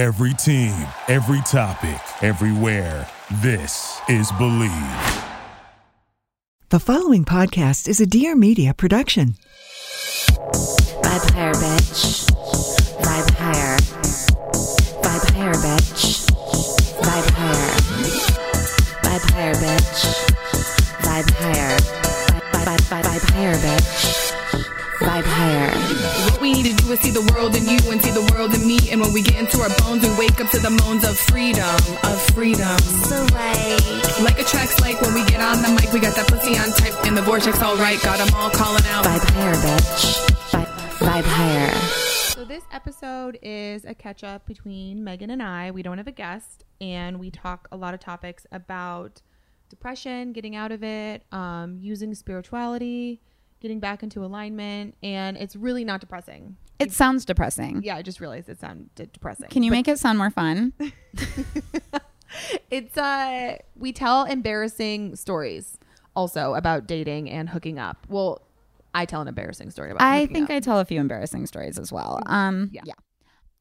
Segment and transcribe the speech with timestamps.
[0.00, 0.72] Every team,
[1.08, 3.06] every topic, everywhere.
[3.42, 4.72] This is Believe.
[6.70, 9.34] The following podcast is a Dear Media production.
[11.02, 12.30] Vibe higher, bitch.
[13.02, 13.76] Vibe higher.
[15.02, 16.30] Vibe higher, bitch.
[17.02, 17.70] Vibe higher.
[19.02, 20.00] Vibe higher, bitch.
[21.02, 21.76] Vibe higher.
[21.76, 24.20] Vibe, vibe, vibe, vibe higher, bitch.
[25.00, 25.72] Vibe higher.
[26.30, 28.52] What we need to do is see the world in you and see the world
[28.52, 28.78] in me.
[28.92, 31.64] And when we get into our bones, we wake up to the moans of freedom,
[32.04, 32.78] of freedom.
[32.78, 36.28] So like, Like a track's like when we get on the mic, we got that
[36.28, 38.00] pussy on type and the vortex all right.
[38.02, 39.04] Got 'em all calling out.
[39.04, 40.16] vibe higher, bitch.
[40.50, 40.66] Vibe,
[40.98, 41.74] vibe higher.
[42.34, 45.70] So this episode is a catch up between Megan and I.
[45.72, 49.22] We don't have a guest, and we talk a lot of topics about
[49.68, 53.20] depression, getting out of it, um, using spirituality,
[53.60, 56.56] getting back into alignment, and it's really not depressing.
[56.80, 57.82] It sounds depressing.
[57.84, 59.48] Yeah, I just realized it sounded depressing.
[59.48, 60.72] Can you make it sound more fun?
[62.70, 65.78] It's uh, we tell embarrassing stories
[66.14, 68.06] also about dating and hooking up.
[68.08, 68.42] Well,
[68.94, 70.02] I tell an embarrassing story about.
[70.02, 70.54] I think up.
[70.56, 72.20] I tell a few embarrassing stories as well.
[72.26, 72.82] Um, Yeah.
[72.84, 72.94] yeah.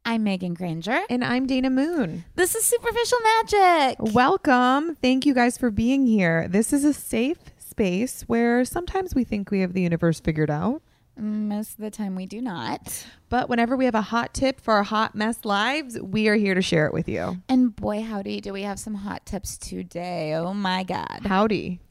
[0.06, 1.00] I'm Megan Granger.
[1.10, 2.26] And I'm Dana Moon.
[2.36, 3.98] This is Superficial Magic.
[4.14, 4.96] Welcome.
[5.02, 6.48] Thank you guys for being here.
[6.48, 10.82] This is a safe space where sometimes we think we have the universe figured out.
[11.20, 13.06] Most of the time we do not.
[13.28, 16.56] But whenever we have a hot tip for our hot mess lives, we are here
[16.56, 17.42] to share it with you.
[17.50, 20.34] And boy, howdy, do we have some hot tips today.
[20.34, 21.22] Oh my God.
[21.26, 21.82] Howdy.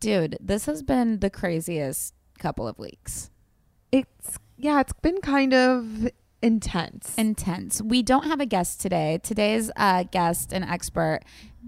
[0.00, 3.30] Dude, this has been the craziest couple of weeks.
[3.92, 6.08] It's, yeah, it's been kind of
[6.42, 7.14] intense.
[7.16, 7.80] Intense.
[7.80, 9.20] We don't have a guest today.
[9.22, 11.20] Today's uh, guest and expert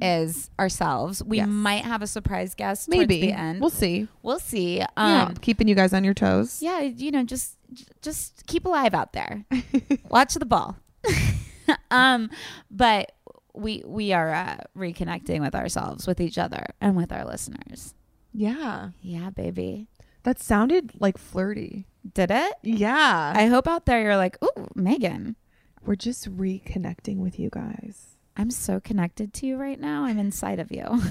[0.02, 1.22] is ourselves.
[1.22, 1.48] We Yes.
[1.48, 3.20] might have a surprise guest Maybe.
[3.20, 3.60] towards the end.
[3.60, 4.08] We'll see.
[4.22, 4.78] We'll see.
[4.78, 6.60] yeah, Um, keeping you guys on your toes.
[6.60, 7.56] yeah, you know, just
[8.02, 9.44] just keep alive out there.
[10.10, 10.76] Watch the ball.
[11.90, 12.30] um,
[12.70, 13.12] but
[13.54, 17.94] we we are uh, reconnecting with ourselves, with each other, and with our listeners.
[18.32, 18.90] Yeah.
[19.00, 19.86] Yeah, baby.
[20.24, 21.86] That sounded like flirty.
[22.12, 22.54] Did it?
[22.62, 23.32] Yeah.
[23.34, 25.36] I hope out there you're like, ooh, Megan.
[25.84, 28.16] We're just reconnecting with you guys.
[28.36, 30.04] I'm so connected to you right now.
[30.04, 31.02] I'm inside of you.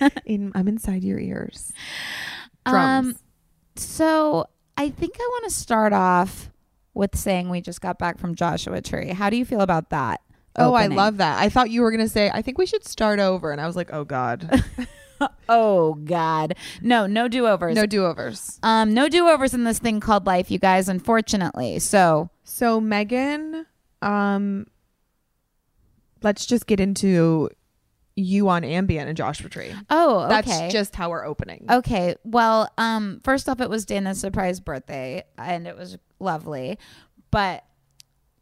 [0.24, 1.72] In, I'm inside your ears.
[2.66, 3.16] Um,
[3.76, 6.50] so I think I want to start off
[6.94, 9.10] with saying we just got back from Joshua Tree.
[9.10, 10.20] How do you feel about that?
[10.56, 11.40] Oh, I love that.
[11.40, 13.50] I thought you were going to say, I think we should start over.
[13.50, 14.62] And I was like, oh, God.
[15.48, 17.74] Oh God, no, no do overs.
[17.76, 18.58] no do overs.
[18.62, 20.88] um, no do overs in this thing called life, you guys.
[20.88, 23.66] Unfortunately, so So, Megan,
[24.02, 24.66] um,
[26.22, 27.50] let's just get into
[28.16, 29.72] you on Ambien and Joshua Tree.
[29.90, 31.66] oh, okay, That's just how we're opening.
[31.68, 32.14] okay.
[32.24, 36.78] Well, um, first off, it was Dana's surprise birthday, and it was lovely,
[37.30, 37.64] but.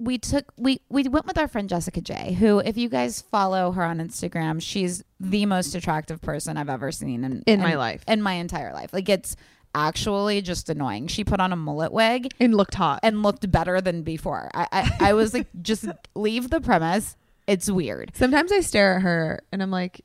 [0.03, 3.73] We took we we went with our friend Jessica J, who, if you guys follow
[3.73, 8.03] her on Instagram, she's the most attractive person I've ever seen in In my life.
[8.09, 8.93] in my entire life.
[8.93, 9.37] Like it's
[9.75, 11.07] actually just annoying.
[11.07, 13.01] She put on a mullet wig And looked hot.
[13.03, 14.51] and looked better than before.
[14.55, 17.17] I, I, I was like, just leave the premise.
[17.47, 18.13] It's weird.
[18.15, 20.03] Sometimes I stare at her and I'm like,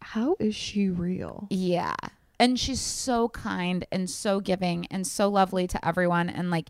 [0.00, 1.48] how is she real?
[1.50, 1.94] Yeah.
[2.38, 6.68] And she's so kind and so giving and so lovely to everyone and like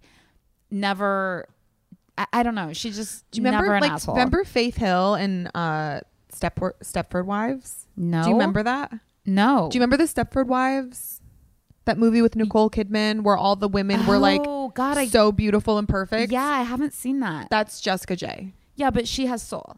[0.70, 1.48] never,
[2.18, 2.72] I, I don't know.
[2.72, 4.14] She just Do you remember, never an like, asshole.
[4.16, 6.00] remember Faith Hill and uh,
[6.32, 7.86] Stepford, Stepford Wives?
[7.96, 8.22] No.
[8.22, 8.92] Do you remember that?
[9.24, 9.68] No.
[9.70, 11.20] Do you remember the Stepford Wives?
[11.84, 15.32] That movie with Nicole Kidman where all the women were like Oh, God, I- so
[15.32, 16.30] beautiful and perfect.
[16.32, 17.48] Yeah, I haven't seen that.
[17.50, 18.52] That's Jessica J.
[18.76, 19.76] yeah, but she has soul.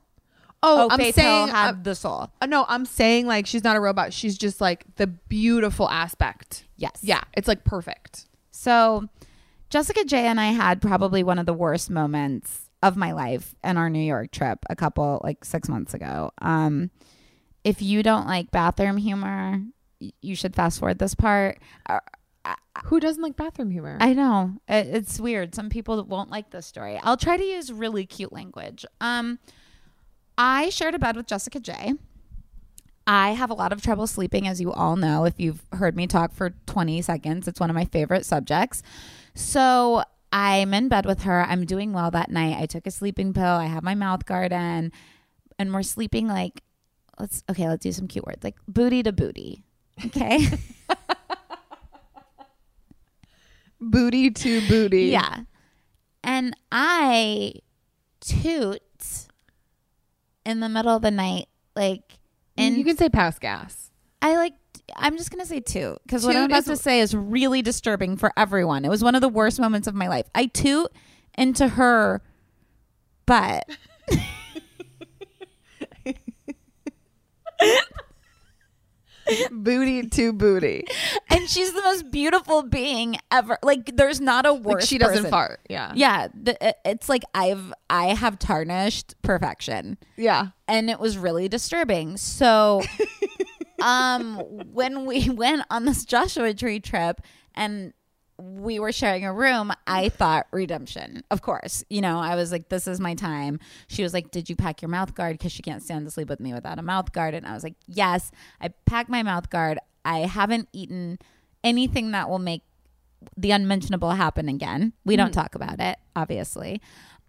[0.62, 2.30] Oh, I'm Faith saying Hill had uh, the soul.
[2.42, 4.12] uh, no, I'm saying like she's not a robot.
[4.12, 6.64] She's just like the beautiful aspect.
[6.76, 6.98] Yes.
[7.02, 8.26] Yeah, it's like perfect.
[8.50, 9.08] So,
[9.70, 13.76] Jessica J and I had probably one of the worst moments of my life in
[13.76, 16.32] our New York trip a couple like 6 months ago.
[16.42, 16.90] Um
[17.62, 19.60] if you don't like bathroom humor,
[19.98, 21.58] you should fast forward this part.
[21.86, 22.00] Uh,
[22.86, 23.98] Who doesn't like bathroom humor?
[24.00, 24.54] I know.
[24.66, 25.54] It, it's weird.
[25.54, 26.98] Some people won't like this story.
[27.02, 28.84] I'll try to use really cute language.
[29.00, 29.38] Um
[30.36, 31.94] I shared a bed with Jessica J.
[33.06, 35.24] I have a lot of trouble sleeping, as you all know.
[35.24, 38.82] If you've heard me talk for 20 seconds, it's one of my favorite subjects.
[39.34, 41.44] So I'm in bed with her.
[41.44, 42.56] I'm doing well that night.
[42.58, 43.44] I took a sleeping pill.
[43.44, 44.92] I have my mouth guard in,
[45.58, 46.62] and we're sleeping like,
[47.18, 49.64] let's, okay, let's do some cute words like booty to booty.
[50.06, 50.46] Okay.
[53.80, 55.06] booty to booty.
[55.06, 55.40] yeah.
[56.22, 57.54] And I
[58.20, 58.82] toot
[60.44, 62.18] in the middle of the night, like,
[62.56, 63.90] and you can say pass gas.
[64.20, 64.52] I like.
[64.96, 68.16] I'm just going to say two because what I'm about to say is really disturbing
[68.16, 68.84] for everyone.
[68.84, 70.26] It was one of the worst moments of my life.
[70.34, 70.90] I toot
[71.36, 72.22] into her
[73.26, 73.68] butt.
[79.50, 80.84] booty to booty.
[81.28, 83.58] And she's the most beautiful being ever.
[83.62, 84.82] Like there's not a worse.
[84.82, 85.30] Like she doesn't person.
[85.30, 85.60] fart.
[85.68, 85.92] Yeah.
[85.94, 86.28] Yeah.
[86.34, 89.98] The, it's like I've I have tarnished perfection.
[90.16, 90.48] Yeah.
[90.68, 92.16] And it was really disturbing.
[92.16, 92.82] So
[93.80, 94.36] um,
[94.72, 97.20] when we went on this Joshua Tree trip
[97.54, 97.92] and
[98.38, 101.22] we were sharing a room, I thought redemption.
[101.30, 104.48] Of course, you know, I was like, "This is my time." She was like, "Did
[104.48, 106.82] you pack your mouth guard?" Because she can't stand to sleep with me without a
[106.82, 108.30] mouth guard, and I was like, "Yes,
[108.60, 109.78] I packed my mouth guard.
[110.04, 111.18] I haven't eaten
[111.62, 112.62] anything that will make
[113.36, 114.94] the unmentionable happen again.
[115.04, 116.80] We don't talk about it, obviously."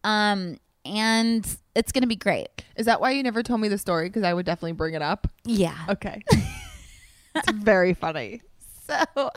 [0.03, 1.45] Um, and
[1.75, 2.49] it's gonna be great.
[2.75, 4.09] Is that why you never told me the story?
[4.09, 5.27] Because I would definitely bring it up.
[5.45, 5.77] Yeah.
[5.89, 6.21] Okay.
[7.35, 8.41] it's very funny.
[8.87, 9.29] So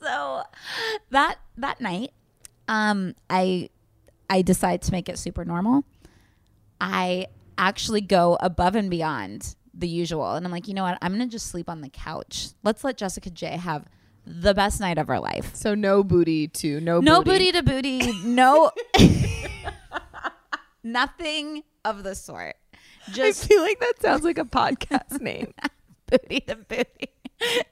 [0.00, 0.42] so
[1.10, 2.12] that that night,
[2.68, 3.70] um, I
[4.28, 5.84] I decide to make it super normal.
[6.80, 7.26] I
[7.58, 10.32] actually go above and beyond the usual.
[10.34, 10.98] And I'm like, you know what?
[11.02, 12.48] I'm gonna just sleep on the couch.
[12.62, 13.86] Let's let Jessica J have
[14.26, 15.54] the best night of her life.
[15.54, 17.50] So no booty to no No booty.
[17.50, 18.70] booty to booty, no
[20.82, 22.56] nothing of the sort.
[23.18, 25.54] I feel like that sounds like a podcast name.
[26.06, 27.08] booty to booty.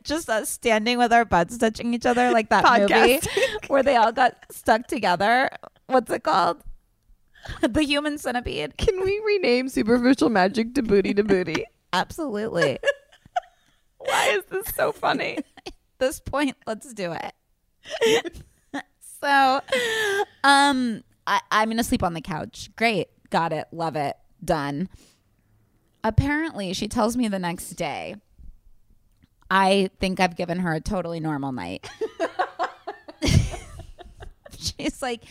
[0.02, 3.20] Just us standing with our butts touching each other like that movie
[3.68, 5.50] where they all got stuck together.
[5.86, 6.62] What's it called?
[7.60, 8.76] the human centipede.
[8.78, 11.64] Can we rename superficial magic to booty to booty?
[11.92, 12.78] Absolutely.
[13.98, 15.38] Why is this so funny?
[15.66, 18.42] At this point, let's do it.
[19.20, 19.60] so,
[20.44, 22.70] um, I, I'm gonna sleep on the couch.
[22.74, 24.88] Great, got it, love it, done.
[26.02, 28.16] Apparently, she tells me the next day.
[29.50, 31.86] I think I've given her a totally normal night.
[34.58, 35.22] She's like,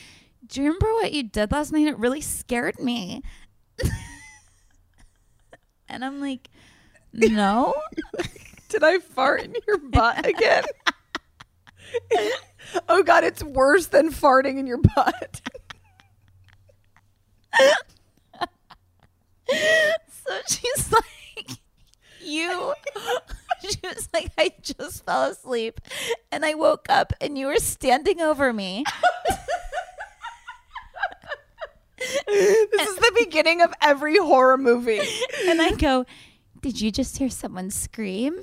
[0.46, 1.88] "Do you remember what you did last night?
[1.88, 3.24] It really scared me."
[5.90, 6.48] and I'm like,
[7.12, 7.74] "No."
[8.70, 10.66] Did I fart in your butt again?
[12.90, 15.42] oh god, it's worse than farting in your butt.
[20.26, 21.52] So she's like,
[22.22, 22.74] You.
[23.60, 25.82] She was like, I just fell asleep
[26.32, 28.84] and I woke up and you were standing over me.
[32.28, 35.02] This is the beginning of every horror movie.
[35.48, 36.06] And I go,
[36.62, 38.42] Did you just hear someone scream?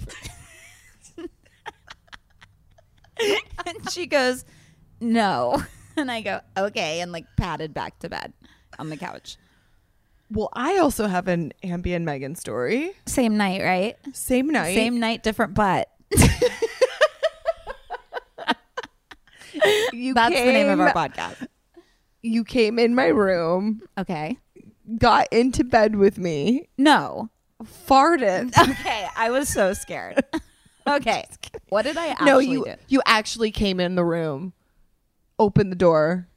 [1.16, 1.28] and
[3.92, 4.44] she goes,
[5.00, 5.62] No.
[5.96, 7.00] And I go, Okay.
[7.00, 8.32] And like patted back to bed
[8.78, 9.36] on the couch.
[10.30, 12.92] Well, I also have an Ambien Megan story.
[13.06, 13.96] Same night, right?
[14.14, 14.74] Same night.
[14.74, 15.88] Same night, different butt.
[19.92, 21.46] You That's the name of our came- podcast.
[22.22, 24.38] You came in my room, Okay.
[24.98, 27.30] got into bed with me, No.
[27.62, 28.52] farted.
[28.58, 30.22] Okay, I was so scared.
[30.86, 31.24] okay,
[31.68, 32.74] what did I actually no, you do?
[32.88, 34.52] you actually came in the room,
[35.38, 36.28] opened the door.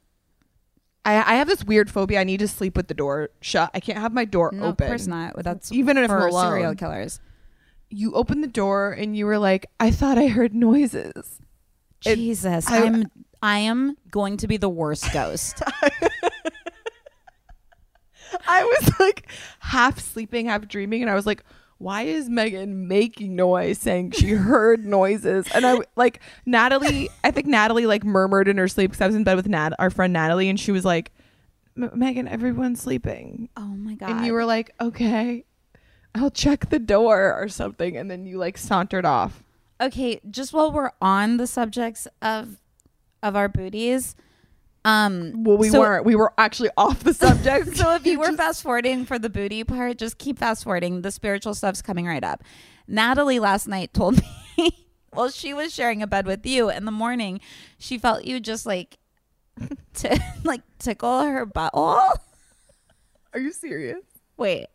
[1.16, 2.20] I I have this weird phobia.
[2.20, 3.70] I need to sleep with the door shut.
[3.74, 4.86] I can't have my door No, open.
[4.86, 5.42] of course not.
[5.42, 6.50] That's Even if for I'm alone.
[6.52, 7.20] serial killers.
[7.90, 11.40] You opened the door and you were like, "I thought I heard noises."
[12.04, 13.04] It- Jesus, I- I, am
[13.42, 15.62] I am going to be the worst ghost.
[18.46, 21.42] I was like half sleeping, half dreaming, and I was like,
[21.78, 25.46] why is Megan making noise saying she heard noises?
[25.54, 29.14] And I like Natalie, I think Natalie like murmured in her sleep because I was
[29.16, 31.12] in bed with Nat, our friend Natalie, and she was like,
[31.76, 33.48] Megan, everyone's sleeping.
[33.56, 34.10] oh my god!
[34.10, 35.44] And you were like, okay,
[36.14, 37.96] I'll check the door or something.
[37.96, 39.44] And then you like sauntered off.
[39.80, 40.20] okay.
[40.28, 42.56] Just while we're on the subjects of
[43.22, 44.16] of our booties,
[44.88, 46.04] um, Well, we so- weren't.
[46.04, 47.76] We were actually off the subject.
[47.76, 51.02] so if you were fast forwarding for the booty part, just keep fast forwarding.
[51.02, 52.42] The spiritual stuff's coming right up.
[52.86, 54.20] Natalie last night told
[54.56, 57.40] me, well, she was sharing a bed with you in the morning.
[57.78, 58.96] She felt you just like,
[59.94, 62.16] to like tickle her butthole.
[63.34, 64.02] Are you serious?
[64.38, 64.66] Wait,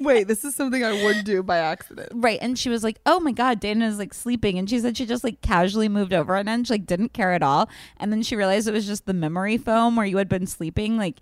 [0.00, 2.10] Wait, this is something I would do by accident.
[2.14, 2.38] right?
[2.40, 5.06] And she was like, "Oh my god, Dana is like sleeping," and she said she
[5.06, 7.68] just like casually moved over and then she like didn't care at all.
[7.98, 10.96] And then she realized it was just the memory foam where you had been sleeping,
[10.96, 11.16] like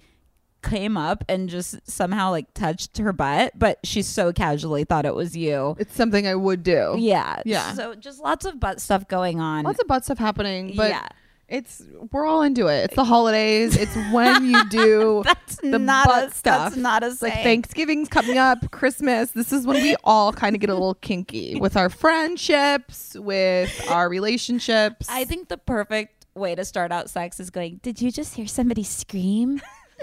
[0.62, 5.14] came up and just somehow like touched her butt, but she so casually thought it
[5.14, 5.76] was you.
[5.78, 6.96] It's something I would do.
[6.98, 7.40] Yeah.
[7.44, 7.72] Yeah.
[7.74, 9.64] So just lots of butt stuff going on.
[9.64, 11.06] Lots of butt stuff happening, but Yeah.
[11.48, 12.84] It's we're all into it.
[12.84, 13.76] It's the holidays.
[13.76, 16.74] It's when you do that's the not butt a, stuff.
[16.74, 17.34] That's not a like.
[17.34, 19.30] Thanksgiving's coming up, Christmas.
[19.30, 23.88] This is when we all kind of get a little kinky with our friendships, with
[23.90, 25.06] our relationships.
[25.08, 28.46] I think the perfect way to start out sex is going, Did you just hear
[28.46, 29.62] somebody scream?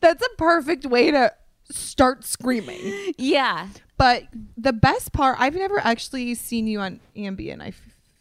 [0.00, 1.32] that's a perfect way to
[1.70, 3.14] start screaming.
[3.18, 3.68] yeah.
[3.98, 4.24] But
[4.56, 7.60] the best part, I've never actually seen you on Ambien.
[7.60, 7.72] I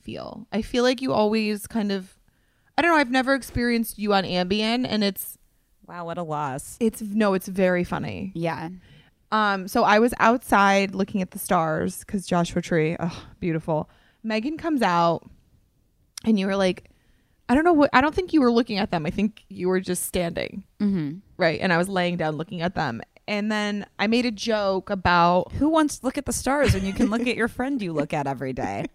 [0.02, 0.48] feel.
[0.52, 2.18] I feel like you always kind of.
[2.78, 2.98] I don't know.
[2.98, 5.38] I've never experienced you on Ambien, and it's
[5.88, 6.78] Wow, what a loss.
[6.80, 8.32] it's no, it's very funny.
[8.36, 8.70] Yeah.
[9.32, 13.90] Um, so I was outside looking at the stars because Joshua Tree, oh, beautiful.
[14.24, 15.24] Megan comes out,
[16.26, 16.90] and you were like,
[17.50, 17.90] I don't know what.
[17.94, 19.06] I don't think you were looking at them.
[19.06, 21.18] I think you were just standing, Mm-hmm.
[21.38, 21.60] right?
[21.62, 23.02] And I was laying down looking at them.
[23.32, 25.54] And then I made a joke about.
[25.54, 27.94] Who wants to look at the stars when you can look at your friend you
[27.94, 28.88] look at every day?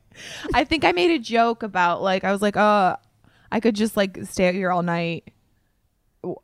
[0.52, 2.96] I think I made a joke about like I was like, "Oh,
[3.50, 5.32] I could just like stay out here all night.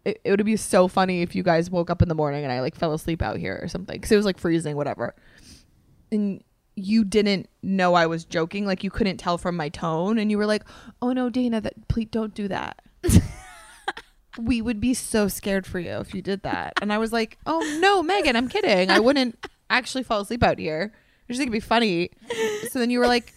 [0.06, 2.50] It, it would be so funny if you guys woke up in the morning and
[2.50, 5.14] I like fell asleep out here or something because it was like freezing, whatever.
[6.10, 6.42] And
[6.76, 10.38] you didn't know I was joking, like you couldn't tell from my tone, and you
[10.38, 10.64] were like,
[11.02, 12.80] "Oh no, Dana, that please don't do that."
[14.38, 16.74] we would be so scared for you if you did that.
[16.80, 18.90] And I was like, "Oh no, Megan, I'm kidding.
[18.90, 19.38] I wouldn't
[19.70, 20.92] actually fall asleep out here.
[20.94, 22.10] I just think it'd be funny."
[22.70, 23.34] So then you were like,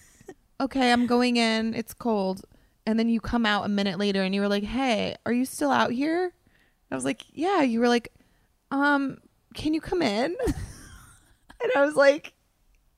[0.60, 1.74] okay, I'm going in.
[1.74, 2.42] It's cold.
[2.86, 5.46] And then you come out a minute later and you were like, hey, are you
[5.46, 6.34] still out here?
[6.92, 7.62] I was like, yeah.
[7.62, 8.14] You were like,
[8.72, 9.18] um,
[9.54, 10.36] can you come in?
[10.46, 12.34] and I was like,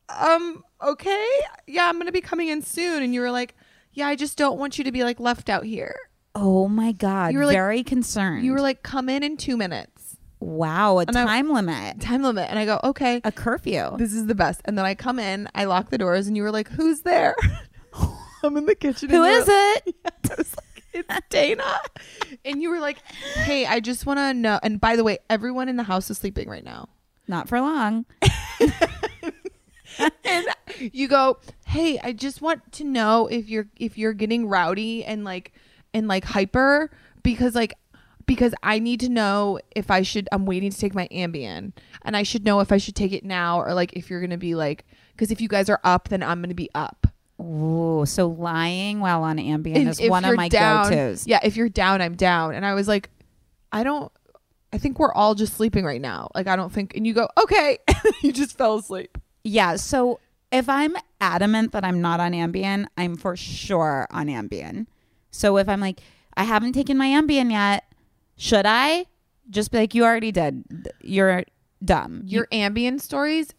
[0.10, 1.28] um, okay.
[1.68, 3.02] Yeah, I'm going to be coming in soon.
[3.02, 3.56] And you were like,
[3.94, 5.96] yeah, I just don't want you to be like left out here.
[6.40, 7.34] Oh my God.
[7.34, 8.46] You were like- very concerned.
[8.46, 10.18] You were like, come in in two minutes.
[10.40, 12.48] wow, a And I- time limit, Time limit.
[12.52, 13.98] And I go, okay, a curfew.
[13.98, 14.62] this is the best.
[14.66, 17.36] And then I come in, I lock the doors, and you were like, who's there?
[18.44, 19.10] I'm in the kitchen.
[19.10, 19.96] Who is it?
[20.06, 20.48] I like,
[20.94, 21.80] it's Dana.
[22.46, 23.00] And you were like,
[23.34, 24.60] hey, I just want to know.
[24.62, 26.88] And by the way, everyone in the house is sleeping right now.
[27.28, 28.06] Not for long.
[30.24, 30.46] And
[30.94, 35.24] you go, hey, I just want to know if you're if you're getting rowdy and
[35.24, 35.54] like
[35.94, 36.90] and like hyper
[37.24, 37.74] because like
[38.26, 41.72] because I need to know if I should I'm waiting to take my Ambien
[42.04, 44.38] and I should know if I should take it now or like if you're gonna
[44.38, 47.08] be like because if you guys are up then I'm gonna be up.
[47.40, 51.28] Ooh, so lying while on Ambien And is one of my down- go-tos.
[51.28, 52.56] Yeah, if you're down, I'm down.
[52.56, 53.12] And I was like,
[53.72, 54.12] I don't.
[54.74, 56.30] I think we're all just sleeping right now.
[56.34, 56.96] Like I don't think.
[56.96, 57.78] And you go, okay.
[58.22, 59.18] you just fell asleep.
[59.44, 59.76] Yeah.
[59.76, 60.20] So
[60.52, 64.88] if I'm adamant that I'm not on Ambien, I'm for sure on Ambien.
[65.38, 66.02] So if I'm like,
[66.36, 67.84] I haven't taken my Ambien yet,
[68.38, 69.06] should I?
[69.50, 70.64] Just be like, you already did.
[71.02, 71.44] You're
[71.84, 72.22] dumb.
[72.26, 73.54] You- Your Ambien stories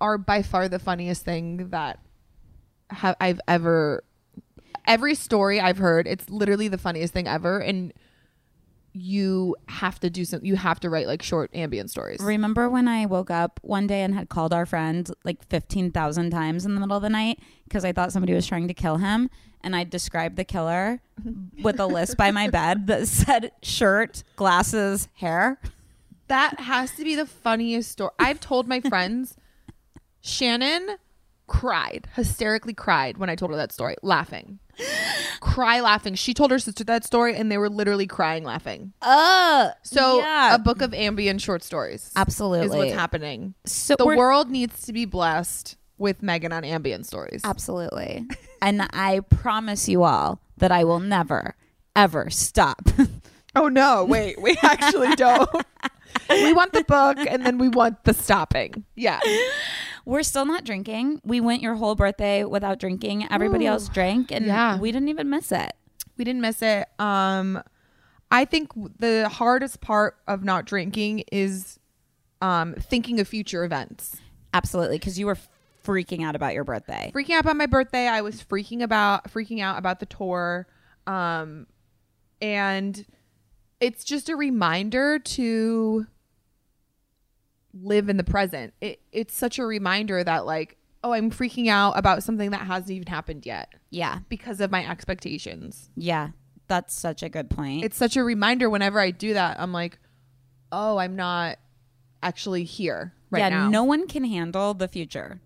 [0.00, 1.98] are by far the funniest thing that
[2.90, 4.04] have I've ever.
[4.86, 7.92] Every story I've heard, it's literally the funniest thing ever, and
[8.92, 10.44] you have to do some.
[10.44, 12.20] You have to write like short Ambien stories.
[12.20, 16.64] Remember when I woke up one day and had called our friend like 15,000 times
[16.64, 19.30] in the middle of the night because I thought somebody was trying to kill him?
[19.62, 21.02] And I described the killer
[21.62, 25.60] with a list by my bed that said shirt, glasses, hair.
[26.28, 28.12] That has to be the funniest story.
[28.18, 29.36] I've told my friends.
[30.22, 30.96] Shannon
[31.46, 34.60] cried, hysterically cried when I told her that story, laughing.
[35.40, 36.14] Cry laughing.
[36.14, 38.92] She told her sister that story and they were literally crying laughing.
[39.02, 40.54] Uh, So yeah.
[40.54, 42.66] a book of Ambien short stories Absolutely.
[42.66, 43.54] is what's happening.
[43.64, 47.42] So The world needs to be blessed with Megan on Ambien stories.
[47.44, 48.26] Absolutely.
[48.62, 51.54] and I promise you all that I will never,
[51.96, 52.82] ever stop.
[53.56, 55.50] Oh no, wait, we actually don't.
[56.30, 58.84] we want the book and then we want the stopping.
[58.94, 59.18] Yeah.
[60.04, 61.20] We're still not drinking.
[61.24, 63.26] We went your whole birthday without drinking.
[63.30, 64.78] Everybody else drank and Yeah.
[64.78, 65.72] we didn't even miss it.
[66.16, 67.62] we didn't miss it um
[68.30, 71.78] i think the hardest part of not drinking is
[72.42, 74.16] um thinking of future events
[74.52, 74.98] Absolutely.
[74.98, 75.38] Because you were
[75.84, 77.10] freaking out about your birthday.
[77.14, 80.66] freaking out about my birthday i was freaking about freaking out about the tour
[81.06, 81.66] um
[82.42, 83.06] and
[83.80, 86.06] it's just a reminder to
[87.72, 91.92] live in the present it, it's such a reminder that like oh i'm freaking out
[91.98, 94.18] about something that hasn't even happened yet Yeah.
[94.28, 96.30] because of my expectations Yeah.
[96.68, 97.84] That's such a good point.
[97.84, 99.58] it's such a reminder whenever I do that.
[99.58, 99.98] I'm like,
[100.70, 101.58] oh, I'm not
[102.22, 103.68] actually here right yeah, now.
[103.68, 105.40] no one can handle the future.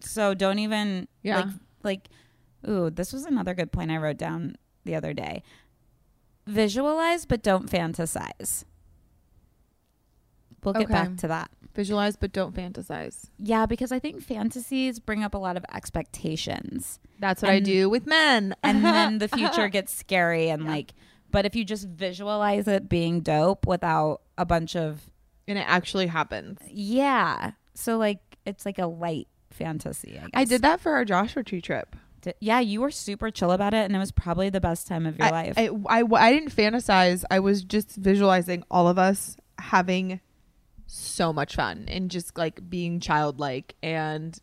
[0.00, 1.36] So don't even Yeah.
[1.36, 1.46] like
[1.82, 2.08] like
[2.68, 5.42] ooh, this was another good point I wrote down the other day.
[6.46, 8.64] Visualize but don't fantasize.
[10.66, 10.92] We'll get Okay.
[10.92, 11.50] back to that.
[11.74, 13.26] visualize, but don't fantasize.
[13.38, 16.98] Yeah, because I think fantasies bring up a lot of expectations.
[17.18, 18.54] That's what I do with men.
[18.62, 20.92] And then the future gets scary and like
[21.30, 25.10] but if you just visualize it being dope without a bunch of
[25.48, 26.58] and it actually happens.
[26.70, 27.52] yeah.
[27.74, 30.30] So like it's like a light fantasy, I guess.
[30.34, 31.94] I did that for our Joshua Tree trip.
[32.40, 35.16] Yeah, you were super chill about it, and it was probably the best time of
[35.16, 35.54] your I, life.
[35.56, 37.22] I, I, I didn't fantasize.
[37.30, 40.20] I was just visualizing all of us having
[40.86, 44.38] so much fun and just like being childlike and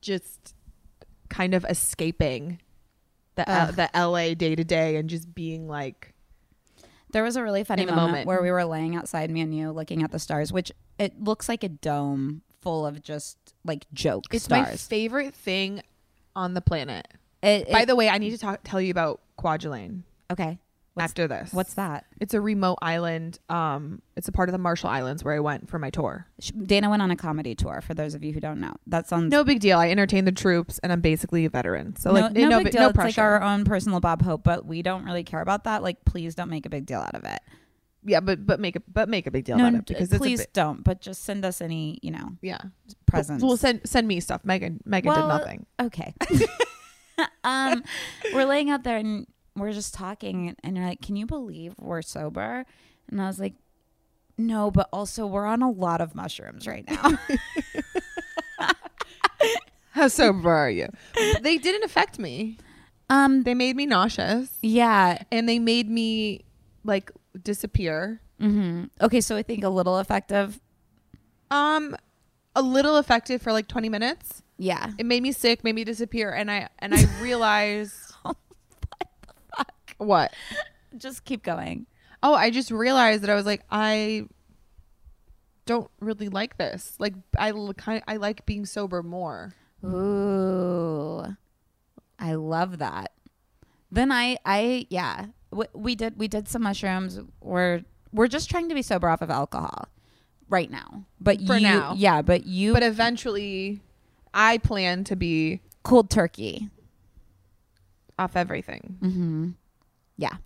[0.00, 0.54] just
[1.28, 2.60] kind of escaping
[3.34, 6.12] the L- the LA day to day and just being like
[7.12, 8.26] There was a really funny moment, moment.
[8.26, 11.48] where we were laying outside me and you looking at the stars, which it looks
[11.48, 14.86] like a dome full of just like joke it's my stars.
[14.86, 15.80] favorite thing
[16.34, 17.06] on the planet.
[17.42, 20.58] It- By the way, I need to talk, tell you about Kwajalein okay,
[20.98, 21.52] what's, after this.
[21.52, 22.06] what's that?
[22.20, 23.38] It's a remote island.
[23.48, 26.26] Um, it's a part of the Marshall Islands where I went for my tour.
[26.62, 27.80] Dana went on a comedy tour.
[27.80, 29.78] For those of you who don't know, that sounds No big deal.
[29.78, 31.96] I entertain the troops, and I'm basically a veteran.
[31.96, 32.82] So no, like, no, no, big deal.
[32.82, 35.82] no it's like our own personal Bob Hope, but we don't really care about that.
[35.82, 37.40] Like, please don't make a big deal out of it.
[38.04, 40.40] yeah, but but make a but make a big deal no, about it because please
[40.40, 40.84] it's a bit, don't.
[40.84, 42.58] But just send us any, you know, yeah
[43.06, 43.42] presents.
[43.42, 44.44] Well, send send me stuff.
[44.44, 45.66] Megan Megan Well, did nothing.
[45.80, 46.14] Okay.
[47.44, 47.82] um,
[48.32, 49.26] we're laying out there and
[49.58, 52.64] we're just talking, and you're like, "Can you believe we're sober?"
[53.10, 53.54] And I was like,
[54.36, 57.18] "No, but also we're on a lot of mushrooms right now."
[59.92, 60.88] How sober are you?
[61.40, 62.56] they didn't affect me.
[63.10, 65.22] um, They made me nauseous, yeah.
[65.32, 66.44] and they made me
[66.84, 67.10] like
[67.42, 68.20] disappear.
[68.38, 70.60] hmm Okay, so I think a little effective.
[71.50, 71.96] Um,
[72.54, 74.42] a little effective for like 20 minutes.
[74.58, 74.90] Yeah.
[74.98, 78.07] It made me sick, made me disappear, and I and I realized
[79.98, 80.32] what?
[80.96, 81.86] Just keep going.
[82.22, 84.24] Oh, I just realized that I was like, I
[85.66, 86.94] don't really like this.
[86.98, 89.54] Like, I kind I like being sober more.
[89.84, 91.24] Ooh,
[92.18, 93.12] I love that.
[93.92, 97.20] Then I, I, yeah, we, we did, we did some mushrooms.
[97.40, 99.86] We're, we're just trying to be sober off of alcohol
[100.48, 101.04] right now.
[101.20, 101.94] But For you, now.
[101.96, 103.80] yeah, but you, But eventually,
[104.34, 106.68] I plan to be cold turkey.
[108.18, 108.96] off everything.
[109.00, 109.48] Mm-hmm.
[110.18, 110.36] Yeah.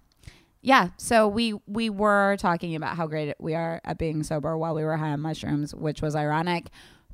[0.61, 0.91] Yeah.
[0.97, 4.85] So we we were talking about how great we are at being sober while we
[4.85, 6.69] were high on mushrooms, which was ironic.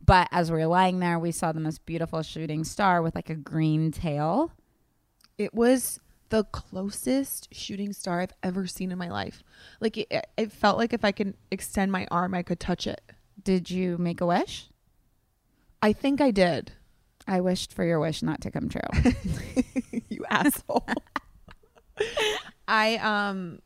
[0.05, 3.31] But as we were lying there, we saw the most beautiful shooting star with like
[3.31, 4.53] a green tail.
[5.38, 9.42] It was the closest shooting star I've ever seen in my life.
[9.81, 13.01] Like, it, it felt like if I could extend my arm, I could touch it.
[13.42, 14.68] Did you make a wish?
[15.83, 16.73] I think I did.
[17.27, 18.81] I wished for your wish not to come true.
[20.09, 20.87] you asshole.
[22.68, 23.61] I um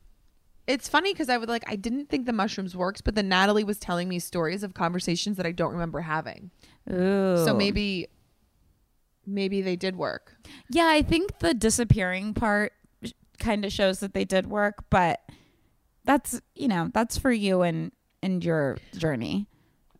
[0.66, 3.64] it's funny because I would like I didn't think the mushrooms worked, but then Natalie
[3.64, 6.50] was telling me stories of conversations that I don't remember having.
[6.90, 7.36] Ooh.
[7.44, 8.08] So maybe
[9.26, 10.36] maybe they did work.
[10.70, 12.72] Yeah, I think the disappearing part
[13.38, 15.20] kind of shows that they did work, but
[16.04, 17.92] that's, you know, that's for you and
[18.22, 19.48] and your journey.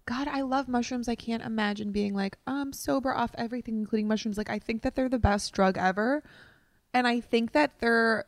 [0.06, 1.08] God, I love mushrooms.
[1.08, 4.36] I can't imagine being like, I'm sober off everything, including mushrooms.
[4.36, 6.24] Like, I think that they're the best drug ever.
[6.94, 8.24] And I think that they're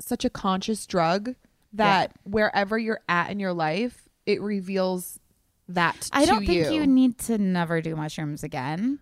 [0.00, 1.34] such a conscious drug
[1.72, 5.18] that wherever you're at in your life, it reveals
[5.68, 9.00] that I don't think you need to never do mushrooms again.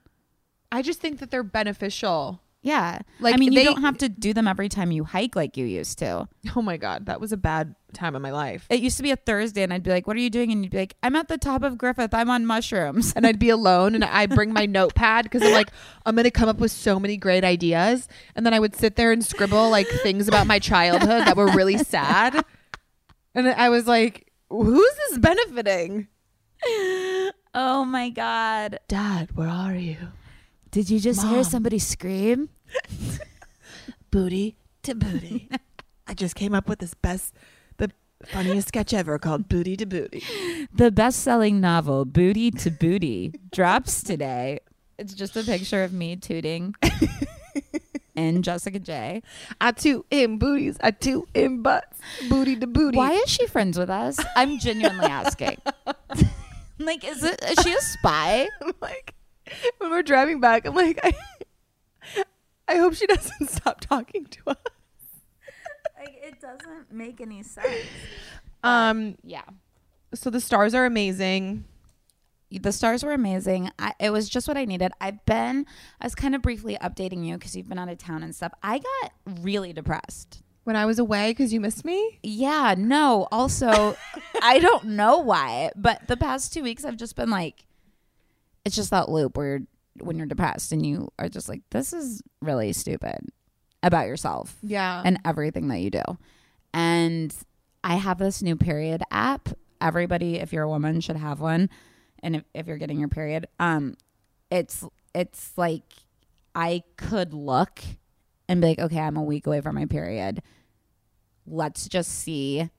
[0.73, 2.41] I just think that they're beneficial.
[2.67, 3.03] Yeah.
[3.21, 5.65] Like, I mean, you don't have to do them every time you hike like you
[5.65, 6.29] used to.
[6.57, 8.67] Oh my God, that was a bad time in my life.
[8.71, 10.65] It used to be a Thursday and I'd be like, "What are you doing?" and
[10.65, 12.13] you'd be like, "I'm at the top of Griffith.
[12.13, 15.71] I'm on mushrooms." and I'd be alone and I bring my notepad because I'm like,
[16.05, 18.09] I'm gonna come up with so many great ideas.
[18.35, 21.53] And then I would sit there and scribble like things about my childhood that were
[21.53, 22.45] really sad.
[23.35, 26.09] And I was like, who's this benefiting?
[27.55, 28.81] oh my god.
[28.89, 29.99] Dad, where are you?
[30.73, 32.51] Did you just hear somebody scream?
[34.11, 35.49] Booty to booty.
[36.07, 37.35] I just came up with this best
[37.77, 37.91] the
[38.25, 40.23] funniest sketch ever called Booty to Booty.
[40.73, 44.61] The best-selling novel Booty to Booty drops today.
[44.99, 46.75] It's just a picture of me tooting
[48.17, 49.23] and Jessica J.
[49.61, 51.99] I toot in booties, I toot in butts.
[52.29, 52.97] Booty to booty.
[52.97, 54.19] Why is she friends with us?
[54.35, 55.59] I'm genuinely asking.
[56.79, 57.43] like, is it?
[57.45, 58.49] Is she a spy?
[58.63, 59.15] I'm like,
[59.79, 61.15] when we're driving back, I'm like, I,
[62.69, 64.57] I hope she doesn't stop talking to us.
[65.99, 67.69] Like, it doesn't make any sense.
[68.63, 69.43] Um, Yeah.
[70.15, 71.65] so the stars are amazing.
[72.51, 73.71] the stars were amazing.
[73.79, 74.93] I, it was just what I needed.
[75.01, 75.67] I've been,
[76.01, 78.53] I was kind of briefly updating you because you've been out of town and stuff.
[78.63, 80.43] I got really depressed.
[80.65, 82.19] When I was away, because you missed me.
[82.25, 83.29] Yeah, no.
[83.31, 83.97] Also,
[84.43, 87.67] I don't know why, but the past two weeks I've just been like,
[88.65, 89.61] it's just that loop where you're,
[90.03, 93.19] when you're depressed and you are just like, this is really stupid
[93.83, 95.03] about yourself Yeah.
[95.05, 96.03] and everything that you do.
[96.75, 97.35] And
[97.85, 99.49] I have this new period app.
[99.81, 101.71] Everybody, if you're a woman, should have one.
[102.23, 103.95] And if, if you're getting your period, um,
[104.51, 105.83] it's it's like
[106.55, 107.81] I could look
[108.49, 110.43] and be like, okay, I'm a week away from my period.
[111.47, 112.71] Let's just see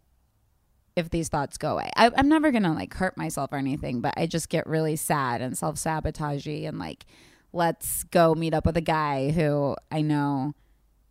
[0.97, 1.89] if these thoughts go away.
[1.95, 5.41] I, I'm never gonna like hurt myself or anything, but I just get really sad
[5.41, 7.05] and self sabotagey and like,
[7.53, 10.53] let's go meet up with a guy who I know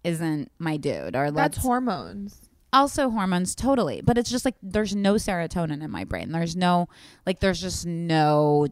[0.05, 2.41] isn't my dude or let's That's hormones.
[2.73, 6.89] also hormones totally but it's just like there's no serotonin in my brain there's no
[7.27, 8.69] like there's just no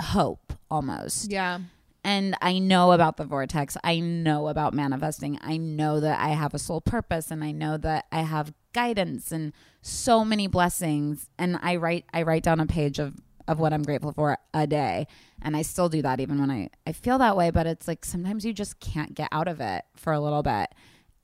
[0.00, 1.60] hope almost Yeah.
[2.04, 6.52] and i know about the vortex i know about manifesting i know that i have
[6.54, 9.52] a soul purpose and i know that i have guidance and
[9.82, 11.28] so many blessings.
[11.38, 13.14] And i write i write down a page of
[13.46, 15.06] of what i'm grateful for a day.
[15.42, 18.04] And i still do that even when i i feel that way but it's like
[18.04, 20.68] sometimes you just can't get out of it for a little bit.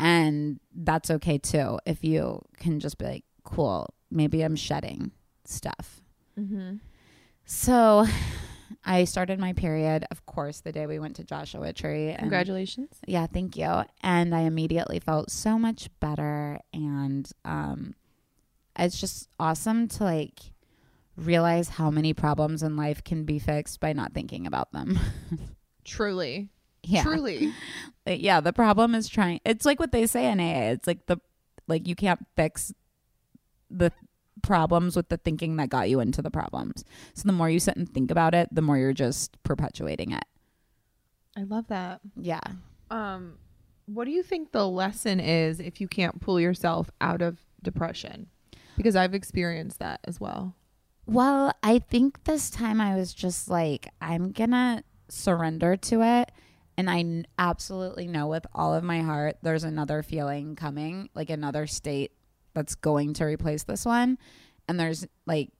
[0.01, 5.13] And that's okay too if you can just be like cool maybe i'm shedding
[5.45, 6.01] stuff.
[6.39, 6.77] Mm-hmm.
[7.45, 8.07] so
[8.85, 12.09] I started my period, of course, the day we went to Joshua Tree.
[12.11, 12.90] And Congratulations.
[13.07, 13.83] Yeah, thank you.
[14.03, 16.59] And I immediately felt so much better.
[16.73, 17.94] And um,
[18.79, 20.40] it's just awesome to like
[21.16, 24.99] realize how many problems in life can be fixed by not thinking about them.
[25.85, 26.51] Truly.
[26.83, 27.03] yeah.
[27.03, 27.53] Truly.
[28.07, 29.40] Yeah, the problem is trying.
[29.47, 30.73] It's like what they say in AA.
[30.73, 31.16] It's like the,
[31.66, 32.70] like you can't fix
[33.70, 33.92] the
[34.45, 36.85] problems with the thinking that got you into the problems.
[37.15, 40.25] So the more you sit and think about it, the more you're just perpetuating it.
[41.37, 42.01] I love that.
[42.17, 42.41] Yeah.
[42.91, 43.39] Um,
[43.87, 48.29] what do you think the lesson is if you can't pull yourself out of depression?
[48.77, 50.55] Because I've experienced that as well.
[51.07, 56.33] Well, I think this time I was just like, I'm gonna surrender to it.
[56.77, 61.31] And I n- absolutely know with all of my heart there's another feeling coming, like
[61.31, 62.13] another state
[62.55, 64.19] that's going to replace this one.
[64.69, 65.51] And there's like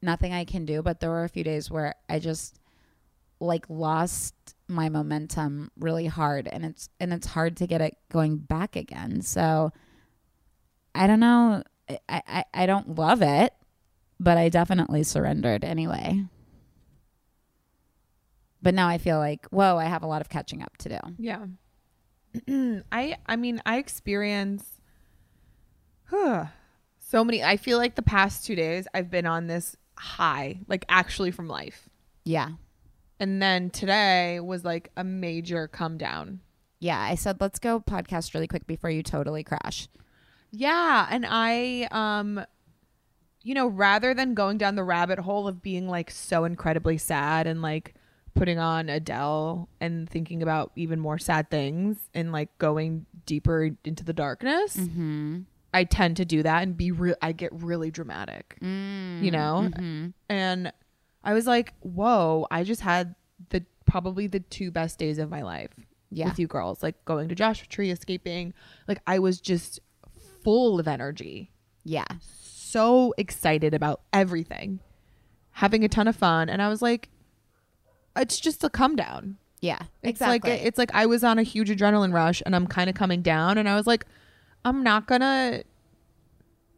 [0.00, 0.82] nothing I can do.
[0.82, 2.58] But there were a few days where I just
[3.40, 4.34] like lost
[4.68, 9.20] my momentum really hard and it's and it's hard to get it going back again.
[9.20, 9.70] So
[10.94, 11.62] I don't know.
[12.08, 13.52] I, I, I don't love it,
[14.20, 16.24] but I definitely surrendered anyway.
[18.62, 20.98] But now I feel like, whoa, I have a lot of catching up to do.
[21.18, 21.46] Yeah.
[22.92, 24.64] I I mean, I experience
[26.98, 30.84] so many I feel like the past 2 days I've been on this high, like
[30.88, 31.88] actually from life.
[32.24, 32.50] Yeah.
[33.20, 36.40] And then today was like a major come down.
[36.80, 37.00] Yeah.
[37.00, 39.88] I said, let's go podcast really quick before you totally crash.
[40.50, 42.44] Yeah, and I um
[43.44, 47.46] you know, rather than going down the rabbit hole of being like so incredibly sad
[47.46, 47.94] and like
[48.34, 54.04] putting on Adele and thinking about even more sad things and like going deeper into
[54.04, 55.40] the darkness, Mm-hmm.
[55.74, 58.58] I tend to do that and be real I get really dramatic.
[58.62, 59.70] Mm, You know?
[59.72, 60.08] mm-hmm.
[60.28, 60.72] And
[61.24, 63.14] I was like, "Whoa, I just had
[63.50, 65.70] the probably the two best days of my life."
[66.10, 66.26] Yeah.
[66.26, 68.52] With you girls, like going to Joshua Tree, escaping.
[68.86, 69.80] Like I was just
[70.44, 71.50] full of energy
[71.84, 72.04] Yeah.
[72.20, 74.80] so excited about everything,
[75.52, 77.08] having a ton of fun, and I was like,
[78.16, 79.38] it's just a come down.
[79.62, 79.78] Yeah.
[80.02, 80.50] It's exactly.
[80.50, 83.22] like it's like I was on a huge adrenaline rush, and I'm kind of coming
[83.22, 84.04] down, and I was like,
[84.64, 85.62] I'm not gonna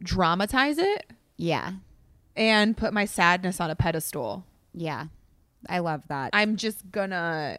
[0.03, 1.73] dramatize it yeah.
[2.35, 4.45] and put my sadness on a pedestal.
[4.73, 5.05] Yeah.
[5.69, 6.29] I love that.
[6.33, 7.57] I'm just gonna,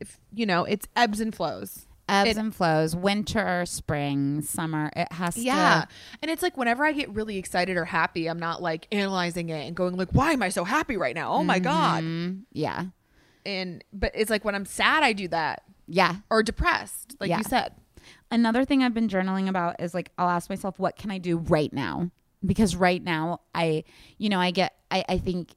[0.00, 1.86] if, you know, it's ebbs and flows.
[2.08, 4.90] Ebbs it- and flows, winter, spring, summer.
[4.96, 5.82] It has to Yeah.
[5.82, 5.88] to.
[6.20, 9.66] And it's like whenever I get really excited or happy, I'm not like analyzing it
[9.66, 11.32] and going like, why am I so happy right now?
[11.32, 12.02] Oh my God.
[12.02, 12.86] Mm, yeah.
[13.46, 15.62] And but it's like when I'm sad I do that.
[15.86, 16.16] Yeah.
[16.30, 17.38] Or depressed, like Yeah.
[17.38, 17.72] you said.
[18.32, 21.36] Another thing I've been journaling about is like I'll ask myself, what can I do
[21.36, 22.10] right now?
[22.44, 23.84] Because right now I,
[24.18, 25.54] you know, I get, I, I think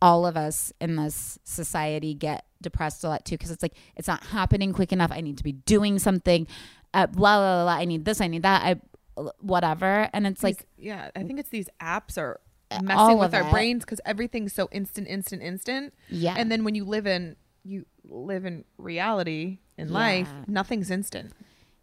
[0.00, 4.08] all of us in this society get depressed a lot too because it's like it's
[4.08, 5.10] not happening quick enough.
[5.12, 6.46] I need to be doing something.
[6.94, 7.82] Uh, blah, blah blah blah.
[7.82, 8.20] I need this.
[8.20, 8.62] I need that.
[8.62, 8.80] I
[9.40, 10.08] whatever.
[10.12, 12.40] And it's like yeah, I think it's these apps are
[12.82, 13.50] messing with our it.
[13.50, 15.94] brains because everything's so instant, instant, instant.
[16.08, 16.34] Yeah.
[16.36, 21.32] And then when you live in you live in reality in life, nothing's instant.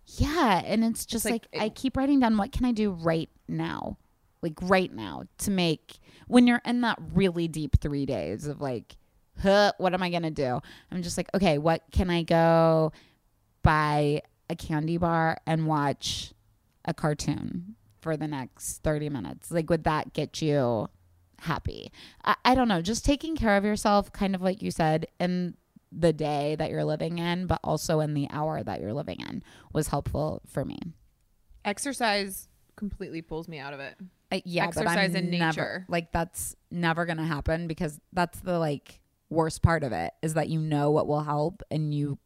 [0.05, 3.29] Yeah, and it's just like like, I keep writing down what can I do right
[3.47, 3.97] now?
[4.41, 8.97] Like right now to make when you're in that really deep 3 days of like
[9.41, 10.59] huh, what am I going to do?
[10.91, 12.91] I'm just like, okay, what can I go
[13.63, 16.33] buy a candy bar and watch
[16.85, 19.51] a cartoon for the next 30 minutes?
[19.51, 20.87] Like would that get you
[21.39, 21.91] happy?
[22.23, 25.55] I, I don't know, just taking care of yourself kind of like you said in
[25.95, 29.43] the day that you're living in, but also in the hour that you're living in
[29.71, 30.79] was helpful for me.
[31.65, 33.95] Exercise completely pulls me out of it.
[34.31, 35.85] I, yeah, Exercise in never, nature.
[35.87, 40.49] Like that's never gonna happen because that's the like worst part of it is that
[40.49, 42.17] you know what will help and you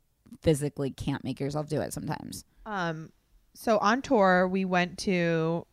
[0.42, 2.46] physically can't make yourself do it sometimes.
[2.66, 3.12] Um,
[3.54, 5.66] so on tour, we went to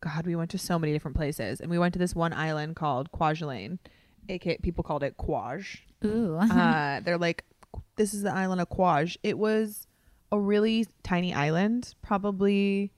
[0.00, 2.76] God, we went to so many different places, and we went to this one island
[2.76, 3.78] called Kwajalein,
[4.28, 5.78] aka people called it Kwaj.
[6.04, 6.36] Ooh.
[6.40, 7.44] uh, they're like,
[7.96, 9.16] this is the island of Kwaj.
[9.22, 9.86] It was
[10.30, 11.94] a really tiny island.
[12.02, 12.92] Probably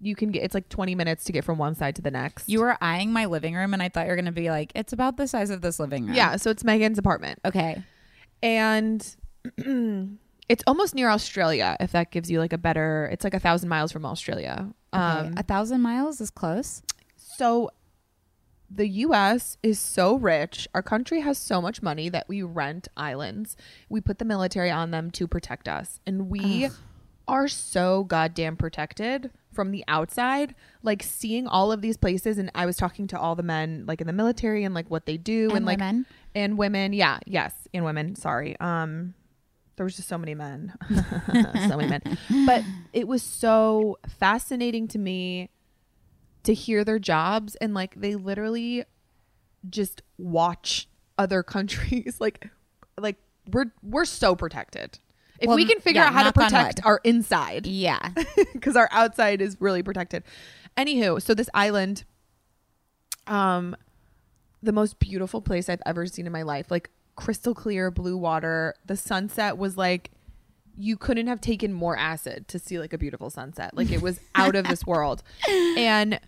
[0.00, 2.48] you can get it's like 20 minutes to get from one side to the next.
[2.50, 4.92] you were eyeing my living room, and I thought you were gonna be like, it's
[4.92, 6.14] about the size of this living room.
[6.14, 7.82] yeah, so it's Megan's apartment, Okay.
[8.42, 9.16] and
[10.48, 11.76] it's almost near Australia.
[11.80, 14.68] If that gives you like a better, it's like a thousand miles from Australia.
[14.92, 15.02] Okay.
[15.02, 16.82] Um, a thousand miles is close.
[17.16, 17.70] So
[18.70, 20.66] the US is so rich.
[20.74, 23.56] Our country has so much money that we rent islands.
[23.88, 26.00] We put the military on them to protect us.
[26.06, 26.68] And we
[27.28, 30.54] are so goddamn protected from the outside.
[30.82, 34.00] Like seeing all of these places and I was talking to all the men like
[34.00, 36.06] in the military and like what they do and, And like women?
[36.34, 36.92] and women.
[36.92, 38.14] Yeah, yes, and women.
[38.16, 38.58] Sorry.
[38.60, 39.14] Um
[39.76, 40.72] there was just so many men.
[41.68, 42.02] so many men.
[42.46, 45.50] But it was so fascinating to me
[46.46, 48.84] to hear their jobs and like they literally
[49.68, 52.48] just watch other countries like
[52.98, 53.16] like
[53.52, 54.98] we're we're so protected.
[55.38, 58.10] If Well, we can figure yeah, out how to protect our inside Yeah.
[58.54, 60.24] because our outside is really protected.
[60.78, 62.04] Anywho, so this island,
[63.26, 63.76] um,
[64.62, 68.74] the most beautiful place I've ever seen in my life, like crystal clear blue water.
[68.86, 70.10] The sunset was like
[70.78, 73.76] you couldn't have taken more acid to see like a beautiful sunset.
[73.76, 75.22] Like it was out of this world.
[75.48, 76.18] And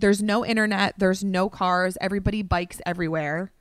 [0.00, 3.52] there's no internet, there's no cars, everybody bikes everywhere.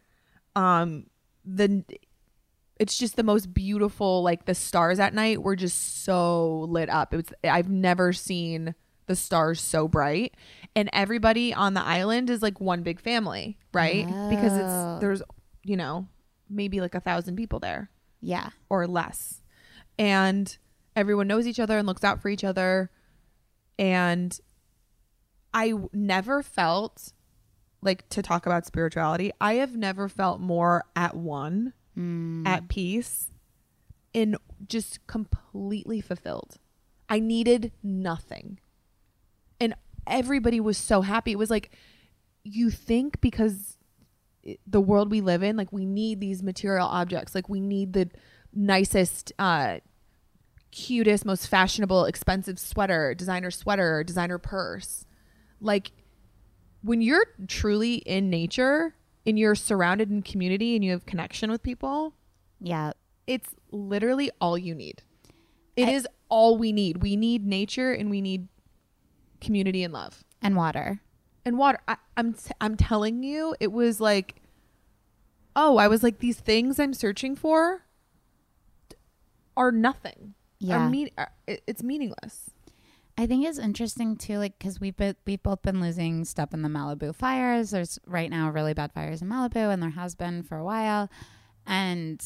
[0.56, 1.06] Um
[1.46, 1.84] the
[2.80, 7.14] it's just the most beautiful like the stars at night were just so lit up.
[7.14, 8.74] It was I've never seen
[9.08, 10.36] the stars so bright
[10.76, 14.06] and everybody on the island is like one big family, right?
[14.30, 14.94] Because Oh.
[14.96, 15.22] it's there's
[15.64, 16.08] you know,
[16.50, 17.90] maybe like a thousand people there
[18.22, 18.50] Yeah.
[18.70, 19.42] or less.
[19.98, 20.58] And
[20.96, 22.90] everyone knows each other and looks out for each other.
[23.78, 24.38] And
[25.54, 27.14] I never felt
[27.82, 31.74] like to talk about spirituality, I have never felt more at one,
[32.46, 33.30] at peace,
[34.14, 36.58] and just completely fulfilled.
[37.08, 38.60] I needed nothing.
[39.60, 41.32] And everybody was so happy.
[41.32, 41.72] It was like,
[42.44, 43.78] you think because
[44.44, 47.92] it- the world we live in like we need these material objects like we need
[47.94, 48.10] the
[48.54, 49.80] nicest uh
[50.72, 55.06] cutest most fashionable expensive sweater designer sweater designer purse
[55.62, 55.92] like
[56.82, 58.96] when you're truly in nature
[59.26, 62.14] and you're surrounded in community and you have connection with people
[62.62, 62.92] Yeah.
[63.28, 65.04] it's literally all you need
[65.76, 68.48] It is all we need we need nature and we need
[69.42, 71.02] community and love And water.
[71.46, 71.80] and water.
[71.88, 74.42] I, I'm t- I'm telling you, it was like,
[75.56, 77.86] oh, I was like these things I'm searching for
[79.56, 80.34] are nothing.
[80.60, 80.88] Yeah.
[80.90, 81.10] mean.
[81.18, 82.50] Are, it- it's meaningless.
[83.20, 86.62] I think it's interesting too, like because we've been, we've both been losing stuff in
[86.62, 87.72] the Malibu fires.
[87.72, 91.10] There's right now really bad fires in Malibu, and there has been for a while.
[91.68, 92.24] And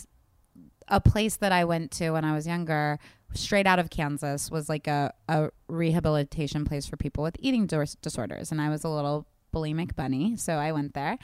[0.88, 3.00] a place that I went to when I was younger,
[3.34, 7.96] straight out of Kansas, was like a, a rehabilitation place for people with eating dis-
[7.96, 8.52] disorders.
[8.52, 11.18] And I was a little bulimic bunny, so I went there,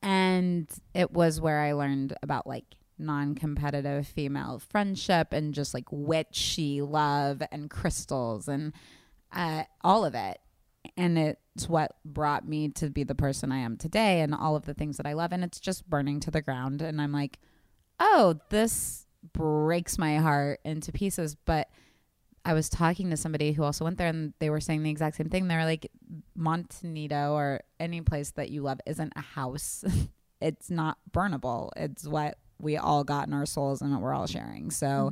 [0.00, 2.64] and it was where I learned about like
[2.98, 8.72] non-competitive female friendship and just like witchy love and crystals and
[9.32, 10.38] uh, all of it.
[10.96, 14.64] And it's what brought me to be the person I am today and all of
[14.64, 15.32] the things that I love.
[15.32, 16.82] And it's just burning to the ground.
[16.82, 17.38] And I'm like,
[17.98, 21.34] oh, this breaks my heart into pieces.
[21.34, 21.68] But
[22.44, 25.16] I was talking to somebody who also went there and they were saying the exact
[25.16, 25.48] same thing.
[25.48, 25.90] They were like,
[26.34, 29.84] Monte Nido or any place that you love isn't a house.
[30.40, 31.70] it's not burnable.
[31.76, 34.70] It's what we all got in our souls and what we're all sharing.
[34.70, 35.10] So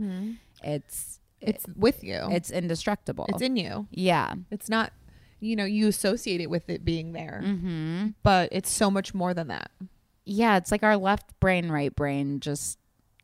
[0.64, 2.26] it's It's with you.
[2.30, 3.26] it's indestructible.
[3.28, 3.86] it's in you.
[3.90, 4.34] yeah.
[4.50, 4.92] It's not.
[5.40, 8.08] You know, you associate it with it being there, Mm-hmm.
[8.24, 9.70] but it's so much more than that.
[10.24, 12.76] Yeah, it's like our left brain, right brain, just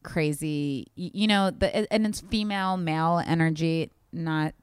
[0.05, 0.87] crazy.
[0.95, 3.91] You know, the and it's female, male energy.
[4.13, 4.55] Not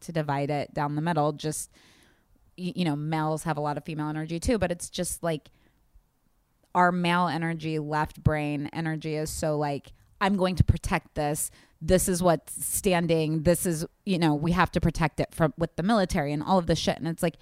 [0.00, 1.32] to divide it down the middle.
[1.32, 1.70] Just
[2.58, 5.48] you know, males have a lot of female energy too, but it's just like
[6.74, 11.50] our male energy, left brain energy is so like I'm going to protect this.
[11.80, 13.42] This is what's standing.
[13.42, 16.58] This is you know we have to protect it from with the military and all
[16.58, 16.98] of this shit.
[16.98, 17.36] And it's like,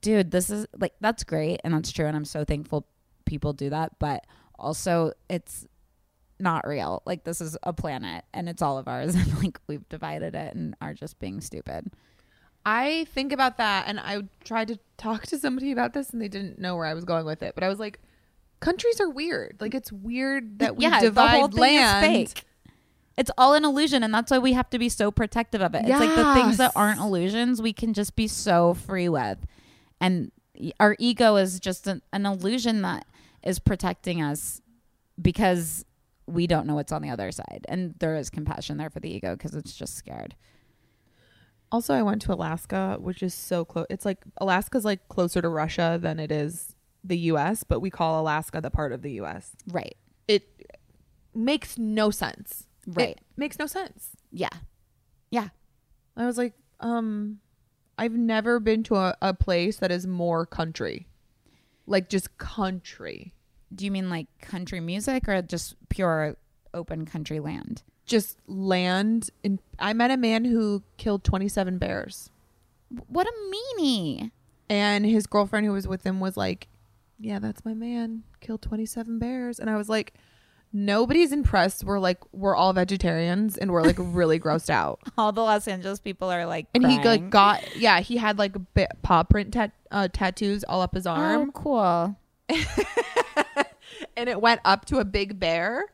[0.00, 2.86] dude, this is like that's great and that's true, and I'm so thankful
[3.24, 3.98] people do that.
[3.98, 4.26] But
[4.58, 5.66] also, it's
[6.40, 7.02] not real.
[7.04, 10.54] Like this is a planet and it's all of ours, and like we've divided it
[10.54, 11.92] and are just being stupid.
[12.66, 16.28] I think about that, and I tried to talk to somebody about this, and they
[16.28, 17.54] didn't know where I was going with it.
[17.54, 18.00] But I was like,
[18.60, 19.56] countries are weird.
[19.60, 22.44] Like it's weird that we yeah, divide the whole thing land.
[23.16, 25.82] It's all an illusion, and that's why we have to be so protective of it.
[25.86, 29.38] It's like the things that aren't illusions, we can just be so free with,
[30.00, 30.32] and
[30.80, 33.06] our ego is just an, an illusion that
[33.42, 34.60] is protecting us
[35.20, 35.84] because
[36.26, 37.66] we don't know what's on the other side.
[37.68, 40.34] And there is compassion there for the ego because it's just scared.
[41.70, 43.86] Also, I went to Alaska, which is so close.
[43.90, 48.20] It's like Alaska's like closer to Russia than it is the US, but we call
[48.20, 49.52] Alaska the part of the US.
[49.70, 49.96] Right.
[50.28, 50.72] It
[51.34, 52.66] makes no sense.
[52.86, 53.10] Right.
[53.10, 54.10] It makes no sense.
[54.30, 54.50] Yeah.
[55.30, 55.48] Yeah.
[56.16, 57.40] I was like, um,
[57.98, 61.06] I've never been to a, a place that is more country.
[61.86, 63.32] Like just country.
[63.74, 66.36] Do you mean like country music or just pure
[66.72, 67.82] open country land?
[68.06, 72.30] Just land and I met a man who killed 27 bears.
[73.08, 73.32] What a
[73.80, 74.30] meanie.
[74.68, 76.68] And his girlfriend who was with him was like,
[77.18, 78.24] Yeah, that's my man.
[78.40, 79.58] Killed 27 bears.
[79.58, 80.14] And I was like,
[80.76, 81.84] Nobody's impressed.
[81.84, 84.98] We're like, we're all vegetarians and we're like really grossed out.
[85.16, 88.56] All the Los Angeles people are like, And he like got, yeah, he had like
[88.74, 91.50] bit, paw print tat, uh, tattoos all up his arm.
[91.50, 92.16] oh, cool.
[94.16, 95.86] And it went up to a big bear.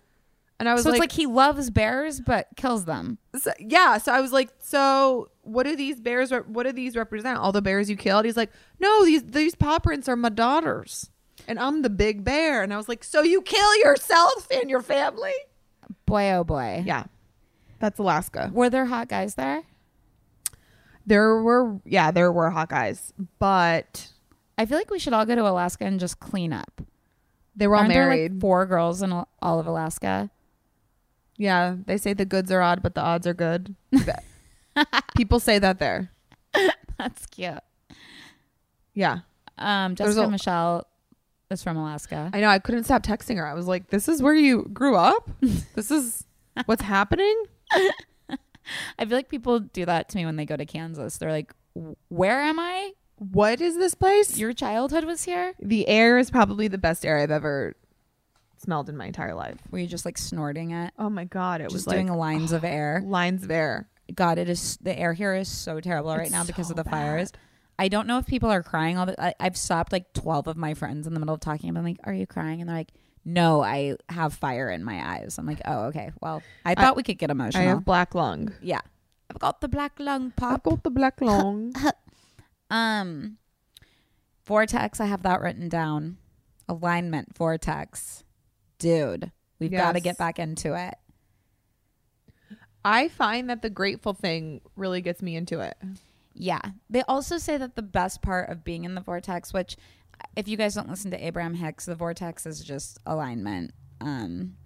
[0.58, 3.18] And I was like So like, it's like he loves bears but kills them.
[3.38, 3.96] so, yeah.
[3.98, 7.38] So I was like, so what do these bears, re- what do these represent?
[7.38, 8.24] All the bears you killed?
[8.26, 11.10] He's like, no, these, these paw prints are my daughters.
[11.48, 12.62] And I'm the big bear.
[12.62, 15.32] And I was like, so you kill yourself and your family?
[16.06, 16.82] Boy, oh boy.
[16.86, 17.04] Yeah.
[17.78, 18.50] That's Alaska.
[18.52, 19.62] Were there hot guys there?
[21.06, 24.08] There were, yeah, there were Hawkeyes, but
[24.58, 26.82] I feel like we should all go to Alaska and just clean up.
[27.56, 28.32] they were all Aren't married.
[28.34, 30.30] like four girls in all all of Alaska?
[31.36, 31.74] yeah.
[31.86, 33.74] They say the goods are odd, but the odds are good.
[35.16, 36.10] People say that there.
[36.98, 37.54] That's cute.
[38.94, 39.20] Yeah.
[39.58, 40.86] Um, Jessica a- Michelle
[41.50, 42.30] is from Alaska.
[42.32, 42.48] I know.
[42.48, 43.46] I couldn't stop texting her.
[43.46, 45.30] I was like, this is where you grew up?
[45.74, 46.24] this is
[46.66, 47.44] what's happening?
[47.72, 51.18] I feel like people do that to me when they go to Kansas.
[51.18, 51.52] They're like,
[52.08, 52.92] "Where am I?
[53.16, 54.38] What is this place?
[54.38, 55.54] Your childhood was here?
[55.60, 57.74] the air is probably the best air I've ever
[58.58, 59.58] smelled in my entire life.
[59.70, 60.92] Were you just like snorting it?
[60.98, 63.02] Oh my god, it just was doing like lines of air.
[63.06, 63.88] lines of air.
[64.14, 66.88] God, it is the air here is so terrible right now because of so the
[66.88, 67.32] fires.
[67.80, 70.56] I don't know if people are crying all the I, I've stopped like 12 of
[70.58, 71.74] my friends in the middle of talking.
[71.74, 72.92] I'm like, "Are you crying?" And they're like,
[73.24, 76.10] "No, I have fire in my eyes." I'm like, "Oh, okay.
[76.20, 77.62] Well, I thought we could get emotional.
[77.62, 78.52] I emotional." have black lung.
[78.60, 78.82] yeah.
[79.30, 80.52] I've got the black lung pop.
[80.52, 81.72] I've got the black lung.
[82.68, 83.38] Um
[84.44, 86.18] Vortex, I have that written down.
[86.68, 88.24] Alignment Vortex.
[88.78, 90.96] Dude, we've got to get back into it.
[92.84, 95.76] I find that the grateful thing really gets me into it.
[96.34, 96.60] Yeah.
[96.88, 99.76] They also say that the best part of being in the vortex, which
[100.36, 103.72] if you guys don't listen to Abraham Hicks, the vortex is just alignment.
[104.00, 104.56] Um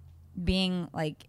[0.43, 1.27] being like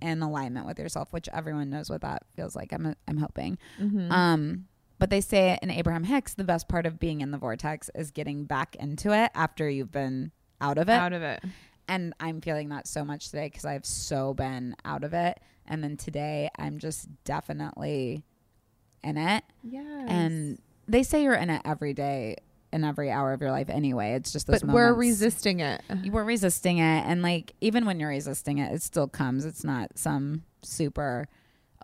[0.00, 2.72] in alignment with yourself, which everyone knows what that feels like.
[2.72, 3.58] I'm I'm hoping.
[3.80, 4.10] Mm-hmm.
[4.10, 4.66] Um
[4.98, 8.10] but they say in Abraham Hicks, the best part of being in the vortex is
[8.10, 10.92] getting back into it after you've been out of it.
[10.92, 11.42] Out of it.
[11.86, 15.38] and I'm feeling that so much today because I've so been out of it.
[15.66, 18.24] And then today, I'm just definitely
[19.06, 19.44] in it.
[19.62, 20.04] Yeah.
[20.08, 22.36] And they say you're in it every day,
[22.72, 24.14] in every hour of your life anyway.
[24.14, 25.80] It's just those but we're resisting it.
[26.02, 29.44] You were resisting it, and like even when you're resisting it, it still comes.
[29.44, 31.28] It's not some super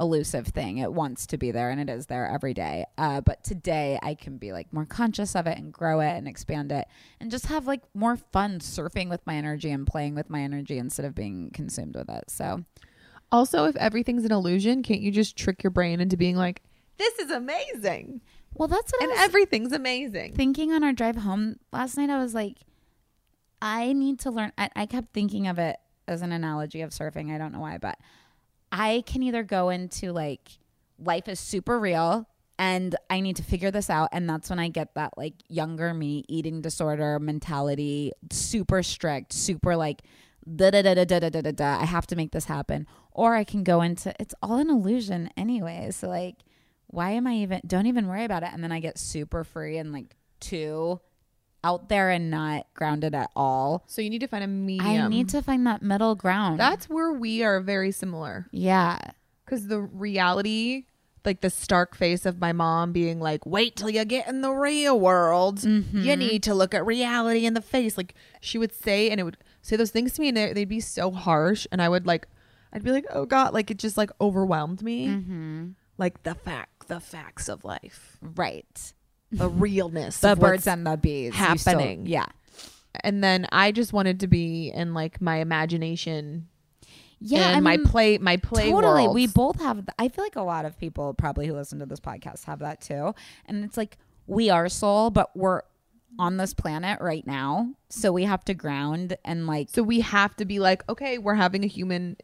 [0.00, 0.78] elusive thing.
[0.78, 2.86] It wants to be there, and it is there every day.
[2.98, 6.26] Uh, but today, I can be like more conscious of it and grow it and
[6.26, 6.86] expand it,
[7.20, 10.78] and just have like more fun surfing with my energy and playing with my energy
[10.78, 12.24] instead of being consumed with it.
[12.30, 12.64] So
[13.32, 16.62] Also, if everything's an illusion, can't you just trick your brain into being like,
[17.02, 18.20] this is amazing?
[18.54, 20.34] well, that's what And everything's amazing.
[20.34, 22.10] thinking on our drive home last night.
[22.10, 22.58] I was like,
[23.60, 24.52] I need to learn.
[24.58, 25.76] I, I kept thinking of it
[26.08, 27.32] as an analogy of surfing.
[27.34, 27.98] I don't know why, but
[28.70, 30.58] I can either go into like
[30.98, 34.08] life is super real and I need to figure this out.
[34.12, 39.76] And that's when I get that like younger me eating disorder mentality, super strict, super
[39.76, 40.02] like
[40.56, 41.52] da da da da da da da da.
[41.52, 41.78] da.
[41.80, 42.86] I have to make this happen.
[43.12, 45.88] Or I can go into it's all an illusion anyway.
[45.92, 46.36] So like,
[46.92, 47.60] why am I even?
[47.66, 48.50] Don't even worry about it.
[48.52, 51.00] And then I get super free and like too
[51.64, 53.84] out there and not grounded at all.
[53.86, 55.04] So you need to find a medium.
[55.04, 56.58] I need to find that middle ground.
[56.60, 58.46] That's where we are very similar.
[58.52, 58.98] yeah.
[59.44, 60.84] Because the reality,
[61.24, 64.50] like the stark face of my mom being like, wait till you get in the
[64.50, 65.58] real world.
[65.58, 66.00] Mm-hmm.
[66.02, 67.96] You need to look at reality in the face.
[67.98, 70.68] Like she would say, and it would say those things to me, and they- they'd
[70.68, 71.66] be so harsh.
[71.70, 72.26] And I would like,
[72.72, 75.08] I'd be like, oh God, like it just like overwhelmed me.
[75.08, 75.66] Mm-hmm.
[75.98, 78.92] Like the fact, the facts of life, Right.
[79.30, 81.34] the realness, The of birds and the bees.
[81.38, 82.06] You still- happening.
[82.06, 82.26] yeah.
[83.02, 86.48] and then I just wanted to be in like my imagination
[87.20, 87.48] Yeah.
[87.48, 89.04] and I my mean, play my play totally.
[89.04, 89.14] worlds.
[89.14, 92.00] We both have, I feel like a lot of people probably who listen to this
[92.00, 93.14] podcast have that too.
[93.46, 95.62] And it's like, we are soul, but we're
[96.18, 97.70] on this planet right now.
[97.88, 101.36] So we have to ground and like So we have to be like, okay, we're
[101.36, 102.18] having a human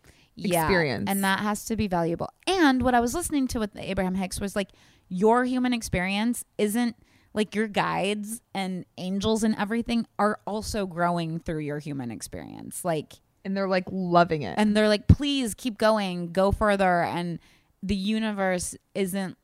[0.46, 1.08] yeah, experience.
[1.08, 2.30] and that has to be valuable.
[2.46, 4.68] And what I was listening to with Abraham Hicks was like
[5.08, 6.96] your human experience isn't
[7.34, 12.84] like your guides and angels and everything are also growing through your human experience.
[12.84, 13.14] Like
[13.44, 14.54] and they're like loving it.
[14.58, 17.38] and they're like please keep going, go further and
[17.82, 19.36] the universe isn't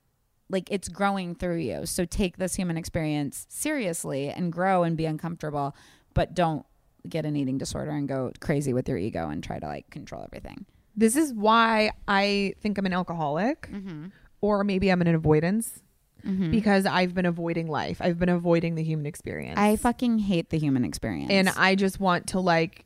[0.51, 1.87] like it's growing through you.
[1.87, 5.75] So take this human experience seriously and grow and be uncomfortable,
[6.13, 6.67] but don't
[7.09, 10.23] get an eating disorder and go crazy with your ego and try to like control
[10.25, 10.67] everything.
[10.97, 14.07] This is why I think I'm an alcoholic mm-hmm.
[14.41, 15.83] or maybe I'm an avoidance
[16.25, 16.51] mm-hmm.
[16.51, 17.99] because I've been avoiding life.
[18.01, 19.59] I've been avoiding the human experience.
[19.59, 21.31] I fucking hate the human experience.
[21.31, 22.85] and I just want to like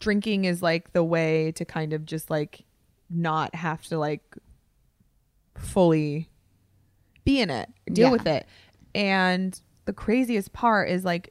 [0.00, 2.64] drinking is like the way to kind of just like
[3.10, 4.22] not have to like
[5.56, 6.28] fully
[7.24, 8.12] be in it, deal Yeah.
[8.12, 8.46] with it.
[8.94, 11.30] And the craziest part is like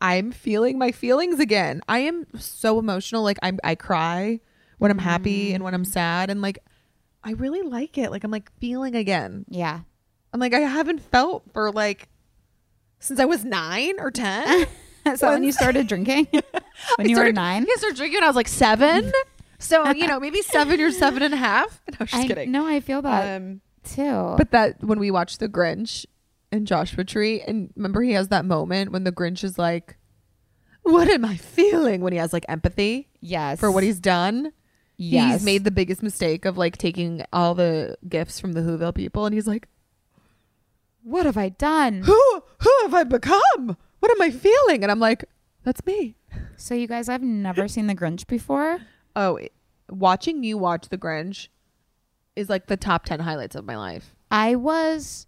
[0.00, 1.80] I'm feeling my feelings again.
[1.88, 3.22] I am so emotional.
[3.22, 4.40] Like I'm I cry
[4.78, 6.58] when I'm happy and when I'm sad and like
[7.22, 8.10] I really like it.
[8.10, 9.44] Like I'm like feeling again.
[9.48, 9.80] yeah.
[10.32, 12.08] I'm like I haven't felt for like
[12.98, 14.66] since I was 9 or 10.
[15.16, 16.26] so when you started drinking,
[16.96, 19.12] when you were started- nine, I started drinking when I was like seven.
[19.58, 21.80] so you know, maybe seven or seven and a half.
[21.90, 22.50] No, I'm just I kidding.
[22.52, 24.34] no, I feel that Um, too.
[24.36, 26.04] but that when we watched The Grinch
[26.50, 29.96] and Joshua Tree, and remember he has that moment when the Grinch is like,
[30.82, 34.52] "What am I feeling?" When he has like empathy yes, for what he's done.
[34.96, 35.32] Yes.
[35.40, 39.26] He's made the biggest mistake of like taking all the gifts from the Whoville people,
[39.26, 39.68] and he's like,
[41.02, 42.02] What have I done?
[42.02, 43.76] "Who, who have I become?
[44.00, 45.24] What am I feeling?" And I'm like,
[45.62, 46.16] "That's me."
[46.56, 48.80] So you guys, I've never seen The Grinch before.
[49.16, 49.52] Oh, it-
[49.90, 51.48] watching you watch The Grinch
[52.36, 54.14] is like the top 10 highlights of my life.
[54.30, 55.26] I was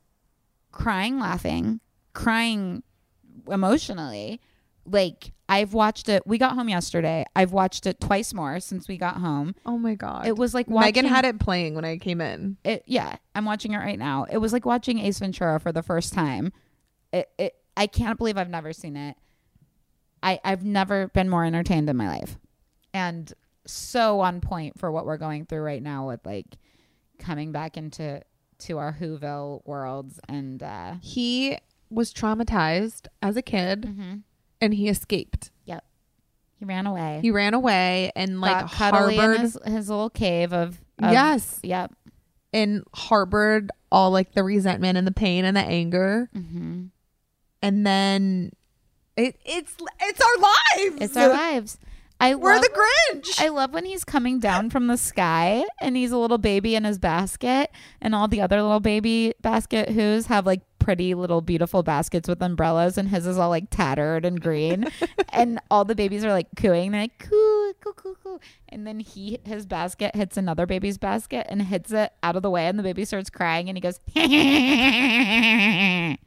[0.73, 1.81] crying, laughing,
[2.15, 2.83] crying
[3.49, 4.41] emotionally.
[4.87, 6.27] Like I've watched it.
[6.27, 7.25] We got home yesterday.
[7.37, 9.55] I've watched it twice more since we got home.
[9.65, 10.27] Oh my God.
[10.27, 12.57] It was like watching, Meagan had it playing when I came in.
[12.65, 15.83] it yeah i'm watching it right now it was like watching ace ventura for the
[15.83, 16.53] first time
[17.13, 19.15] it, it i can't believe i've never seen it
[20.23, 22.39] i i've never been more entertained in my life
[22.95, 23.33] and
[23.67, 26.57] so on point for what we're going through right now with like
[27.19, 28.21] coming back into
[28.59, 31.59] to our whoville worlds and uh He
[31.91, 34.15] was traumatized as a kid Mm-hmm.
[34.61, 35.51] And he escaped.
[35.65, 35.85] yep
[36.59, 39.41] he ran away He ran away and like got cuddly in harbored.
[39.41, 41.61] his, his little cave of, of yes.
[41.63, 41.93] yep
[42.53, 46.29] And harbored all like the resentment and the pain and the anger.
[46.35, 46.85] mm-hmm.
[47.63, 48.53] And then
[49.17, 50.97] it, it's it's our lives.
[51.01, 51.79] it's our lives
[52.19, 52.71] i We're love- the
[53.15, 53.41] Grinch.
[53.43, 56.85] I love when he's coming down from the sky and he's a little baby in
[56.85, 61.83] his basket, and all the other little baby basket who's have like pretty little beautiful
[61.83, 64.87] baskets with umbrellas, and his is all like tattered and green,
[65.31, 69.01] and all the babies are like cooing, they're like coo coo coo coo, and then
[69.01, 72.79] he his basket hits another baby's basket and hits it out of the way, and
[72.79, 73.99] the baby starts crying, and he goes.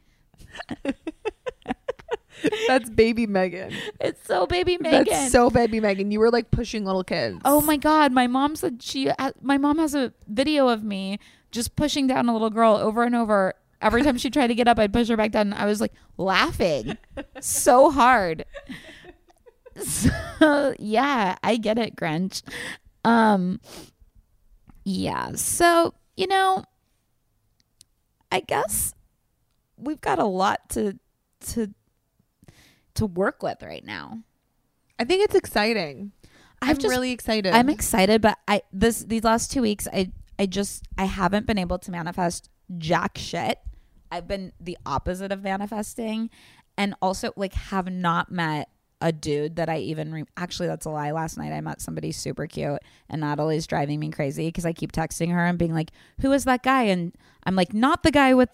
[2.68, 3.72] That's baby Meagan.
[3.98, 5.06] it's so baby Meagan.
[5.08, 6.10] That's so baby Meagan.
[6.10, 7.38] You were like pushing little kids.
[7.46, 11.18] Oh my god, my mom said she uh, my mom has a video of me
[11.50, 13.54] just pushing down a little girl over and over.
[13.80, 15.52] Every time she tried to get up, I'd push her back down.
[15.52, 16.98] I was like laughing
[17.40, 18.44] so hard.
[19.76, 22.42] So yeah, I get it, Grinch.
[23.04, 23.60] Um
[24.84, 26.64] yeah, so you know,
[28.30, 28.94] I guess
[29.76, 30.98] we've got a lot to
[31.52, 31.72] to
[32.94, 34.18] to work with right now.
[34.98, 36.12] I think it's exciting.
[36.60, 37.54] I've I'm just really excited.
[37.54, 41.58] I'm excited, but I this these last two weeks I I just I haven't been
[41.58, 43.58] able to manifest jack shit.
[44.10, 46.30] I've been the opposite of manifesting,
[46.76, 48.68] and also like have not met
[49.00, 51.10] a dude that I even re- actually that's a lie.
[51.10, 54.92] Last night I met somebody super cute, and Natalie's driving me crazy because I keep
[54.92, 55.90] texting her and being like,
[56.20, 58.50] "Who is that guy?" And I'm like, "Not the guy with."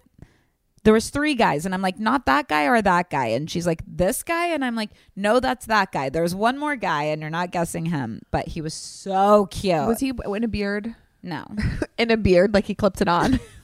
[0.85, 3.67] There was three guys, and I'm like, "Not that guy or that guy," and she's
[3.67, 7.21] like, "This guy," and I'm like, "No, that's that guy." There's one more guy, and
[7.21, 9.87] you're not guessing him, but he was so cute.
[9.87, 10.95] Was he in a beard?
[11.23, 11.45] No.
[11.99, 13.41] In a beard, like he clipped it on.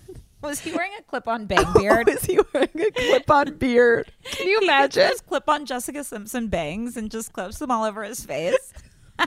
[0.43, 2.09] Was he wearing a clip-on bang beard?
[2.09, 4.11] Was he wearing a clip-on beard?
[4.25, 5.09] Can you He imagine?
[5.09, 8.73] just clip on Jessica Simpson bangs and just clips them all over his face.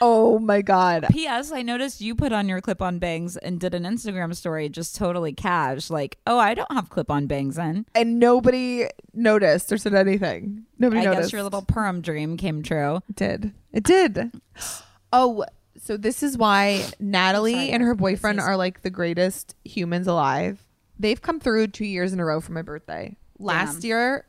[0.00, 1.06] Oh my god.
[1.10, 1.52] P.S.
[1.52, 5.32] I noticed you put on your clip-on bangs and did an Instagram story just totally
[5.34, 10.64] cash, like, "Oh, I don't have clip-on bangs in." And nobody noticed or said anything.
[10.78, 11.26] Nobody I noticed.
[11.26, 12.96] guess your little perm dream came true.
[13.08, 13.52] It did.
[13.72, 14.32] It did.
[15.16, 15.44] Oh,
[15.84, 20.64] so this is why Natalie and her boyfriend are like the greatest humans alive.
[20.98, 23.16] They've come through two years in a row for my birthday.
[23.38, 23.88] last Damn.
[23.88, 24.26] year,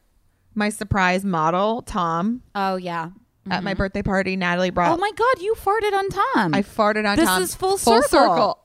[0.53, 3.12] my surprise model Tom Oh yeah.
[3.49, 3.78] at my mm-hmm.
[3.78, 4.91] birthday party, Natalie brought.
[4.91, 6.53] Oh my god, you farted on Tom.
[6.53, 7.41] I farted on This Tom.
[7.41, 8.60] is full circle.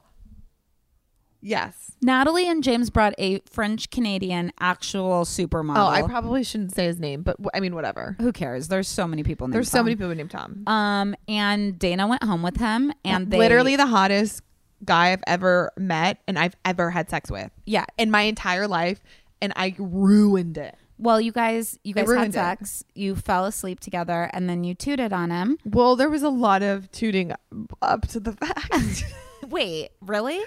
[1.40, 1.89] Yes.
[2.02, 5.76] Natalie and James brought a French Canadian actual supermodel.
[5.76, 8.16] Oh, I probably shouldn't say his name, but w- I mean, whatever.
[8.20, 8.68] Who cares?
[8.68, 9.86] There's so many people named There's so Tom.
[9.86, 10.62] many people named Tom.
[10.66, 14.42] Um, and Dana went home with him, and they literally the hottest
[14.84, 17.84] guy I've ever met and I've ever had sex with yeah.
[17.98, 19.02] in my entire life,
[19.42, 20.76] and I ruined it.
[20.98, 22.32] Well, you guys, you guys had it.
[22.34, 22.84] sex.
[22.94, 25.56] You fell asleep together, and then you tooted on him.
[25.64, 27.32] Well, there was a lot of tooting
[27.80, 29.04] up to the fact.
[29.48, 30.40] Wait, really?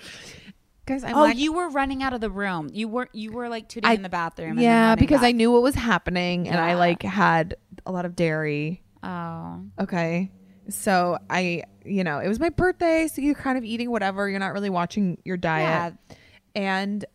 [0.86, 2.70] Guys, I'm oh, like, you were running out of the room.
[2.74, 4.60] You were you were like tooting I- in the bathroom.
[4.60, 7.56] yeah, because I knew what was happening, and I like had
[7.86, 8.84] a lot of dairy.
[9.02, 10.32] Oh, Okay.
[10.70, 14.30] So I, you know, it was my birthday, so you're kind of eating whatever.
[14.30, 15.94] You're not really watching your diet.
[16.10, 16.16] yeah.
[16.56, 17.06] And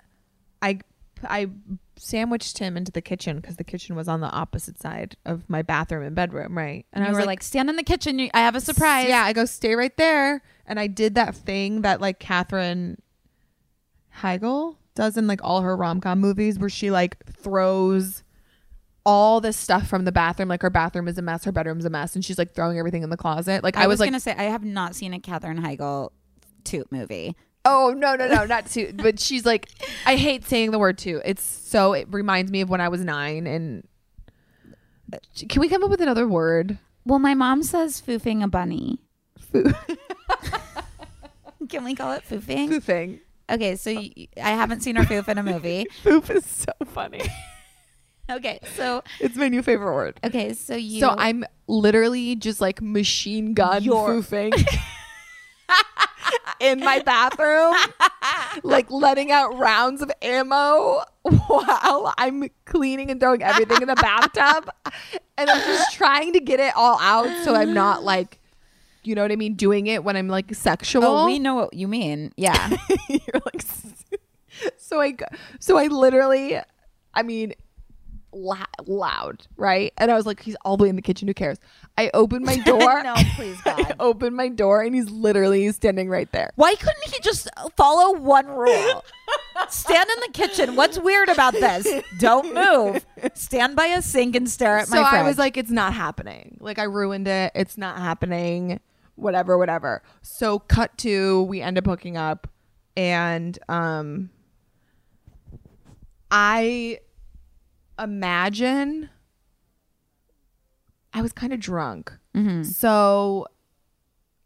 [0.60, 0.80] I
[1.26, 1.48] I
[1.96, 5.62] sandwiched him into the kitchen because the kitchen was on the opposite side of my
[5.62, 6.86] bathroom and bedroom, right?
[6.92, 8.20] and I you was were like, stand in the kitchen.
[8.34, 9.08] I have a surprise.
[9.08, 13.00] Yeah, I go stay right there, and I did that thing that like Katherine
[14.18, 18.22] Heigl does in like all her rom com movies, where she like throws
[19.04, 20.48] all this stuff from the bathroom.
[20.48, 23.02] Like her bathroom is a mess, her bedroom's a mess, and she's like throwing everything
[23.02, 23.62] in the closet.
[23.62, 26.10] Like I, I, was, was, like, gonna say I have not seen a Katherine Heigl
[26.64, 27.36] toot movie.
[27.64, 29.68] oh no no no not toot, but she's like,
[30.04, 31.22] I hate saying the word toot.
[31.24, 33.46] It's so it reminds me of when I was nine.
[33.46, 33.86] And
[35.48, 36.78] can we come up with another word?
[37.04, 38.98] Well, my mom says foofing a bunny.
[39.38, 39.72] Foo-
[41.68, 42.68] Can we call it foofing?
[42.68, 43.20] Foofing.
[43.50, 45.86] Okay, so I haven't seen her foof in a movie.
[46.04, 47.22] Foof is so funny.
[48.30, 50.20] Okay, so it's my new favorite word.
[50.22, 51.00] okay, so you.
[51.00, 54.52] So I'm literally just like machine gun foofing
[56.60, 57.74] in my bathroom,
[58.62, 64.68] like letting out rounds of ammo while I'm cleaning and throwing everything in the bathtub.
[65.38, 68.37] And I'm just trying to get it all out so I'm not like,
[69.02, 71.04] you know what I mean, doing it when I'm like sexual.
[71.04, 72.32] Oh, we know what you mean.
[72.36, 72.76] Yeah.
[73.08, 73.62] You're like,
[74.76, 75.16] so I,
[75.60, 76.58] so I literally,
[77.14, 77.54] I mean,
[78.38, 79.92] la- loud, right?
[79.98, 81.28] And I was like, he's all the way in the kitchen.
[81.28, 81.58] Who cares?
[81.96, 82.78] I open my door.
[83.02, 83.96] no, please I God.
[84.00, 86.50] open my door and he's literally standing right there.
[86.56, 89.04] Why couldn't he just follow one rule?
[89.68, 90.76] Stand in the kitchen.
[90.76, 91.86] What's weird about this?
[92.18, 93.04] Don't move.
[93.34, 96.56] Stand by a sink and stare at my so I was like, it's not happening.
[96.60, 97.52] Like I ruined it.
[97.54, 98.80] It's not happening.
[99.16, 100.02] Whatever, whatever.
[100.22, 102.48] So cut to we end up hooking up
[102.96, 104.30] and um
[106.30, 107.00] I
[107.98, 109.10] imagine
[111.12, 112.12] I was kind of drunk.
[112.36, 112.62] Mm-hmm.
[112.64, 113.46] So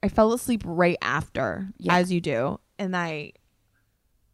[0.03, 1.97] I fell asleep right after, Yeah.
[1.97, 2.59] as you do.
[2.79, 3.33] And I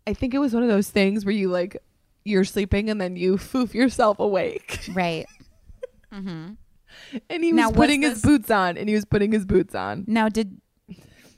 [0.07, 1.77] I think it was one of those things where you like
[2.25, 4.89] you're sleeping and then you foof yourself awake.
[4.95, 5.27] right.
[6.13, 6.53] Mm-hmm.
[7.29, 10.05] And he was Now, putting his boots on and he was putting his boots on.
[10.07, 10.59] Now, did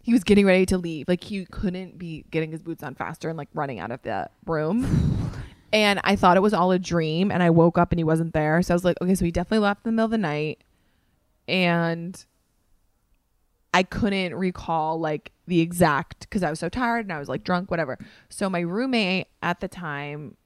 [0.02, 1.08] He was getting ready to leave.
[1.08, 4.30] Like he couldn't be getting his boots on faster and like running out of the
[4.46, 4.84] room.
[5.72, 8.34] And I thought it was all a dream and I woke up and he wasn't
[8.34, 8.60] there.
[8.62, 10.62] So I was like, okay, so he definitely left in the middle of the night.
[11.46, 12.24] And
[13.72, 17.44] I couldn't recall like the exact because I was so tired and I was like
[17.44, 17.98] drunk, whatever.
[18.28, 20.36] So my roommate at the time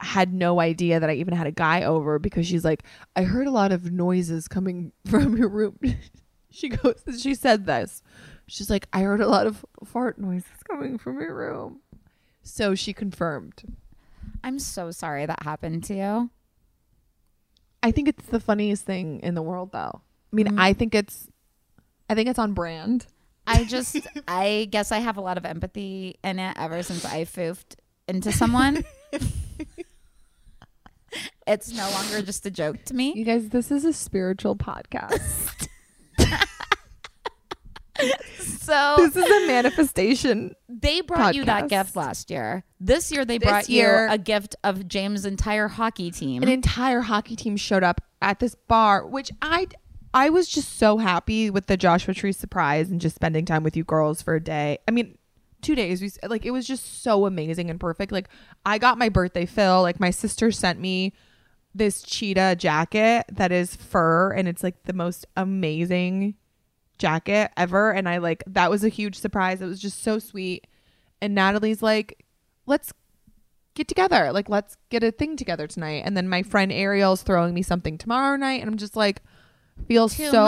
[0.00, 2.82] had no idea that I even had a guy over because she's like,
[3.16, 5.78] I heard a lot of noises coming from your room.
[6.50, 8.02] she goes, she said this.
[8.46, 11.80] She's like, I heard a lot of fart noises coming from your room.
[12.42, 13.62] So she confirmed.
[14.42, 16.30] I'm so sorry that happened to you.
[17.82, 20.02] I think it's the funniest thing in the world, though.
[20.32, 20.60] I mean, mm.
[20.60, 21.28] I think it's,
[22.08, 23.06] I think it's on brand.
[23.46, 23.96] I just,
[24.28, 27.76] I guess I have a lot of empathy in it ever since I foofed
[28.06, 28.84] into someone.
[31.46, 33.14] it's no longer just a joke to me.
[33.14, 35.68] You guys, this is a spiritual podcast.
[38.60, 40.54] So this is a manifestation.
[40.68, 42.62] they brought you that gift last year.
[42.78, 46.42] This year they This brought year- you a gift of James' entire hockey team.
[46.42, 49.66] An entire hockey team showed up at this bar, which I
[50.14, 53.76] I was just so happy with the Joshua Tree surprise and just spending time with
[53.76, 54.78] you girls for a day.
[54.86, 55.18] I mean,
[55.62, 56.00] two days.
[56.00, 58.12] We like it was just so amazing and perfect.
[58.12, 58.28] Like
[58.64, 59.82] I got my birthday fill.
[59.82, 61.12] Like my sister sent me
[61.74, 66.34] this cheetah jacket that is fur and it's like the most amazing
[67.00, 69.60] jacket ever and I like that was a huge surprise.
[69.60, 70.68] It was just so sweet.
[71.20, 72.24] And Natalie's like,
[72.66, 72.92] "Let's
[73.74, 74.32] get together.
[74.32, 76.02] Like, let's get a thing together tonight.
[76.04, 79.22] And then my friend Ariel's throwing me something tomorrow night, and I'm just like,
[79.88, 80.44] feel Too so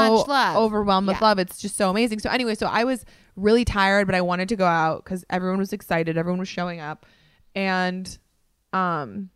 [0.57, 1.39] overwhelmed with love.
[1.39, 2.19] It's just so amazing.
[2.19, 3.05] So anyway, so I was
[3.37, 6.17] really tired, but I wanted to go out because everyone was excited.
[6.19, 7.07] Everyone was showing up,
[7.55, 8.19] and
[8.73, 9.31] um,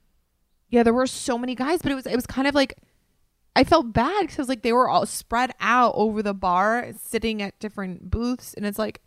[0.68, 2.76] Yeah, there were so many guys, but it was it was kind of like
[3.56, 6.92] I felt bad because it was like they were all spread out over the bar,
[7.02, 9.00] sitting at different booths, and it's like,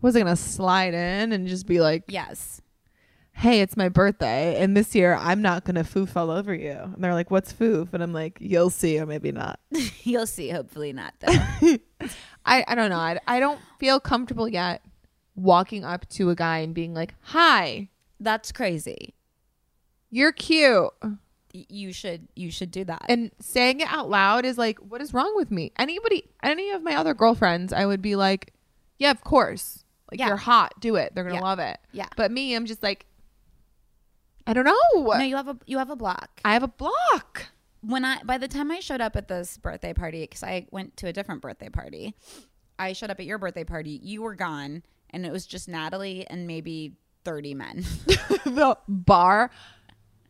[0.00, 2.62] was I gonna slide in and just be like, Yes.
[3.32, 7.04] "Hey, it's my birthday, and this year I'm not gonna foof all over you." And
[7.04, 9.60] they're like, "What's foof?" And I'm like, "You'll see, or maybe not."
[10.02, 10.48] You'll see.
[10.50, 11.32] Hopefully not though.
[12.46, 12.96] I I don't know.
[12.98, 14.82] I I don't feel comfortable yet
[15.36, 19.14] walking up to a guy and being like, "Hi, That's crazy.
[20.10, 20.88] you're cute."
[21.52, 23.02] You should you should do that.
[23.08, 26.82] and saying it out loud is like what is wrong with me anybody any of
[26.82, 28.52] my other girlfriends i would be like
[28.98, 30.28] yeah of course like Yeah.
[30.28, 31.40] you're hot do it they're gonna Yeah.
[31.42, 32.06] love it Yeah.
[32.16, 33.06] but me i'm just like
[34.46, 36.40] i don't know no, you have a you have a block.
[36.44, 37.46] i have a block
[37.82, 40.98] when I by the time I showed up at this birthday party because I went
[40.98, 42.14] to a different birthday party,
[42.78, 43.98] I showed up at your birthday party.
[44.02, 47.86] You were gone, and it was just Natalie and maybe thirty men.
[48.44, 49.50] the bar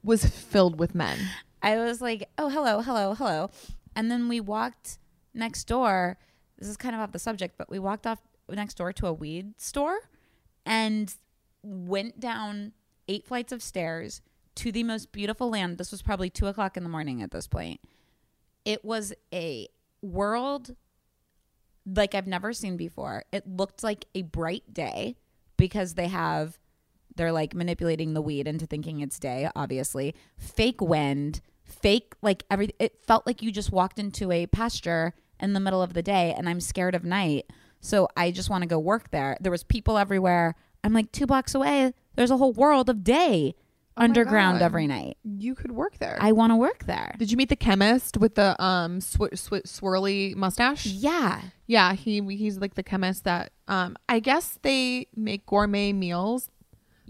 [0.02, 1.18] was filled with men
[1.62, 3.50] I was like, "Oh, hello, hello, hello,"
[3.94, 4.98] and then we walked
[5.34, 6.18] next door.
[6.58, 9.12] This is kind of off the subject, but we walked off next door to a
[9.12, 9.98] weed store
[10.66, 11.14] and
[11.62, 12.72] went down
[13.08, 14.22] eight flights of stairs
[14.56, 15.78] to the most beautiful land.
[15.78, 17.80] This was probably two o'clock in the morning at this point.
[18.64, 19.68] It was a
[20.02, 20.76] world
[21.86, 23.24] like I've never seen before.
[23.32, 25.16] It looked like a bright day
[25.56, 26.58] because they have
[27.16, 30.14] they're like manipulating the weed into thinking it's day, obviously.
[30.38, 35.52] Fake wind, fake like every it felt like you just walked into a pasture in
[35.52, 37.46] the middle of the day and I'm scared of night.
[37.80, 39.36] So I just want to go work there.
[39.40, 40.54] There was people everywhere.
[40.84, 41.92] I'm like 2 blocks away.
[42.14, 43.54] There's a whole world of day
[43.96, 45.16] underground every night.
[45.24, 47.14] you could work there I want to work there.
[47.18, 51.40] did you meet the chemist with the um sw- sw- swirly mustache Yeah.
[51.66, 56.48] yeah he he's like the chemist that um i guess they make gourmet meals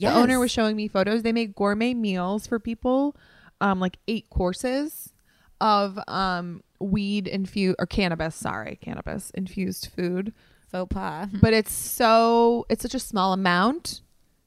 [0.00, 0.14] Yes.
[0.14, 1.22] The owner was showing me photos.
[1.22, 3.14] They make gourmet meals for people,
[3.60, 5.12] um, like eight courses
[5.60, 8.34] of um weed infused or cannabis.
[8.34, 10.32] Sorry, cannabis infused food.
[10.72, 11.28] faux pas.
[11.40, 14.00] But it's so it's such a small amount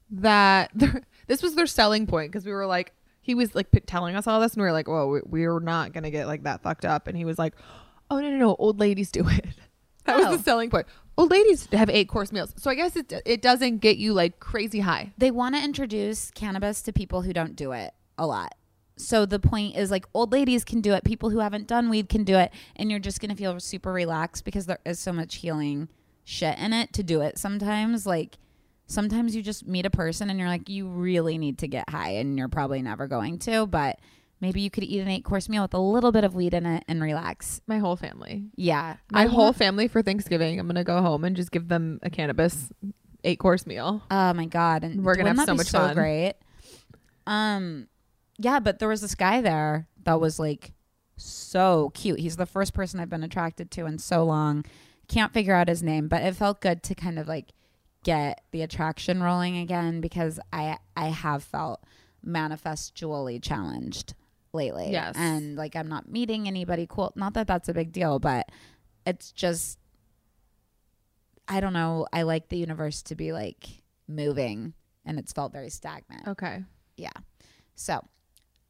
[0.09, 0.71] that
[1.27, 4.27] this was their selling point because we were like he was like p- telling us
[4.27, 6.83] all this and we were like, well, we, we're not gonna get like that fucked
[6.85, 7.07] up.
[7.07, 7.53] And he was like,
[8.11, 9.45] oh no no no, old ladies do it.
[10.05, 10.29] That Oh.
[10.31, 10.85] was the selling point.
[11.15, 14.39] Old ladies have eight course meals, so I guess it it doesn't get you like
[14.39, 15.13] crazy high.
[15.17, 18.55] They want to introduce cannabis to people who don't do it a lot.
[18.95, 22.09] So the point is like old ladies can do it, people who haven't done weed
[22.09, 25.35] can do it, and you're just to feel super relaxed because there is so much
[25.35, 25.87] healing
[26.23, 28.37] shit in it to do it sometimes like
[28.87, 32.11] sometimes you just meet a person and you're like you really need to get high
[32.11, 33.99] and you're probably never going to, but
[34.43, 36.65] maybe you could eat an eight course meal with a little bit of weed in
[36.65, 37.61] it and relax.
[37.65, 38.49] My whole family.
[38.55, 38.97] Yeah.
[39.09, 42.09] My I whole family for Thanksgiving, I'm gonna go home and just give them a
[42.09, 42.69] cannabis
[43.23, 44.03] eight course meal.
[44.11, 44.83] Oh my god!
[44.83, 45.95] And We're gonna have so much so fun.
[45.95, 46.33] Great.
[47.25, 47.87] Um,
[48.37, 50.73] yeah, but there was this guy there that was like
[51.15, 52.19] so cute.
[52.19, 54.65] He's the first person I've been attracted to in so long.
[55.07, 57.53] Can't figure out his name, but it felt good to kind of like
[58.03, 61.81] get the attraction rolling again because I I have felt
[62.25, 64.15] manifestually challenged
[64.53, 64.91] lately.
[64.91, 65.15] Yes.
[65.17, 67.11] and like I'm not meeting anybody cool.
[67.15, 68.49] Not that that's a big deal, but
[69.05, 69.79] it's just
[71.47, 72.07] I don't know.
[72.13, 73.67] I like the universe to be like
[74.07, 74.73] moving,
[75.05, 76.27] and it's felt very stagnant.
[76.27, 76.63] Okay.
[76.95, 77.11] Yeah.
[77.75, 78.07] So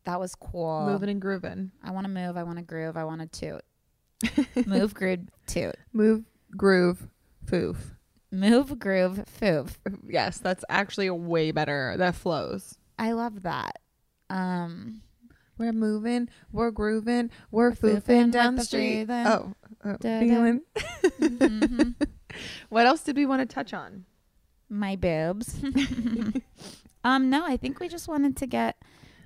[0.06, 0.86] that was cool.
[0.88, 1.72] Moving and grooving.
[1.84, 2.36] I want to move.
[2.38, 2.98] I want to groove.
[2.98, 3.62] I want to
[4.32, 4.66] toot.
[4.66, 5.76] move, groove, toot.
[5.92, 6.24] Move,
[6.56, 7.08] groove,
[7.46, 7.76] foof.
[8.32, 9.76] Move, groove, foof.
[10.08, 11.96] Yes, that's actually way better.
[11.98, 12.76] That flows.
[12.98, 13.80] I love that.
[14.30, 15.02] Um,
[15.64, 19.06] We're moving, we're grooving, we're Foofing foofing down like the the street.
[19.06, 19.28] breathing.
[19.28, 19.54] Oh,
[20.02, 20.20] Da-da.
[20.20, 20.62] feeling.
[21.22, 21.96] mhm.
[22.68, 24.04] What else did we want to touch on?
[24.70, 25.56] my boobs.
[27.06, 28.76] um, no, I think we just wanted to get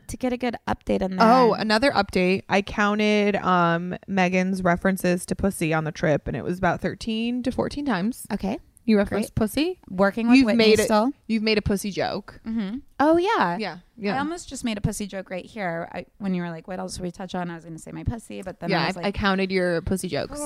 [0.07, 1.21] to get a good update on that.
[1.21, 2.43] Oh, another update.
[2.49, 7.41] I counted um Meagan's references to pussy on the trip, and it was about thirteen
[7.43, 8.27] to fourteen times.
[8.31, 8.59] okay.
[8.87, 9.79] You referenced pussy.
[9.89, 10.85] Working with You've Whitney made it.
[10.85, 11.11] still.
[11.27, 12.39] You've made a pussy joke.
[12.47, 12.77] Mm-hmm.
[13.01, 13.57] Oh yeah.
[13.57, 15.89] Yeah, I yeah, almost just made a pussy joke right here.
[15.91, 17.81] I, when you were like, "What else should we touch on?" I was going to
[17.81, 18.79] say my pussy, but then yeah.
[18.79, 20.39] I I, was I like, counted your pussy jokes.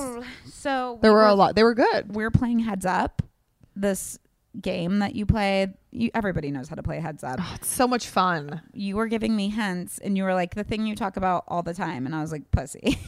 [0.46, 1.54] "So There we were a lot.
[1.54, 2.14] They were good.
[2.14, 3.22] We're playing Heads Up,
[3.76, 4.18] this
[4.60, 5.74] game that you played.
[5.92, 7.38] You, everybody knows how to play Heads Up.
[7.40, 8.60] Oh, it's so much fun.
[8.72, 11.62] You were giving me hints, and you were like, "The thing you talk about all
[11.62, 12.98] the time," and I was like, "Pussy,"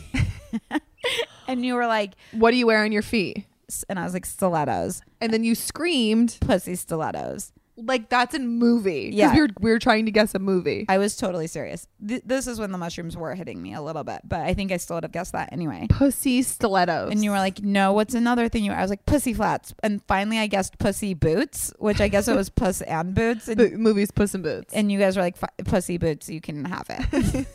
[1.49, 3.45] and you were like, What do you wear on your feet?
[3.89, 6.39] And I was like, "Stilettos, And then you screamed.
[6.41, 9.11] pussy stilettos." like that's a movie.
[9.13, 9.35] Yeah.
[9.35, 10.87] we were we were trying to guess a movie.
[10.89, 11.89] I was totally serious.
[12.07, 14.71] Th- this is when the mushrooms were hitting me a little bit, but I think
[14.71, 15.89] I still would have guessed that anyway.
[15.91, 17.11] Pussy stilettos.
[17.11, 20.01] And you were like, "No, what's another thing?" You, I was like, "Pussy flats," and
[20.07, 23.71] finally I guessed "pussy boots," which I guess it was "puss and boots," and, the
[23.71, 24.73] movie's Puss in Boots.
[24.73, 25.35] and you guys were like,
[25.65, 27.47] "Pussy boots, you can have it."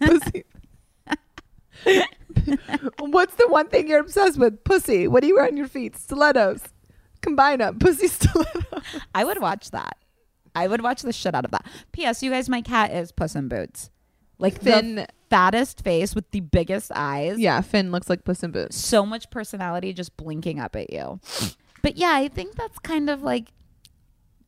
[0.00, 0.44] pussy.
[3.00, 4.62] What's the one thing you're obsessed with?
[4.64, 5.08] Pussy.
[5.08, 5.96] What do you wear on your feet?
[5.96, 6.62] Stilettos.
[7.20, 7.78] Combine them.
[7.78, 8.64] Pussy stilettos.
[9.14, 9.96] I would watch that.
[10.54, 11.66] I would watch the shit out of that.
[11.92, 12.22] P.S.
[12.22, 13.90] You guys, my cat is Puss in Boots,
[14.38, 17.38] like Finn- the fattest face with the biggest eyes.
[17.38, 18.76] Yeah, Finn looks like Puss in Boots.
[18.76, 21.20] so much personality just blinking up at you.
[21.80, 23.48] But yeah, I think that's kind of like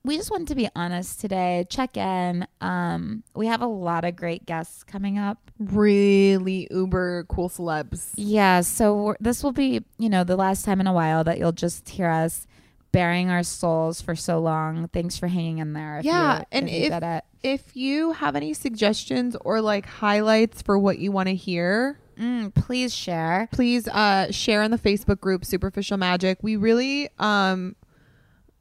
[0.04, 2.46] we just wanted to be honest today, check in.
[2.60, 5.50] Um, we have a lot of great guests coming up.
[5.58, 8.10] Really uber cool celebs.
[8.16, 11.38] Yeah, so we're, this will be, you know, the last time in a while that
[11.38, 12.46] you'll just hear us
[12.92, 14.88] bearing our souls for so long.
[14.88, 15.98] Thanks for hanging in there.
[15.98, 17.24] If Yeah, you, and if you if- it.
[17.42, 22.54] If you have any suggestions or like highlights for what you want to hear, Mm,
[22.54, 23.48] please share.
[23.52, 26.38] please uh share in the Facebook group Superficial Magic.
[26.42, 27.74] We really um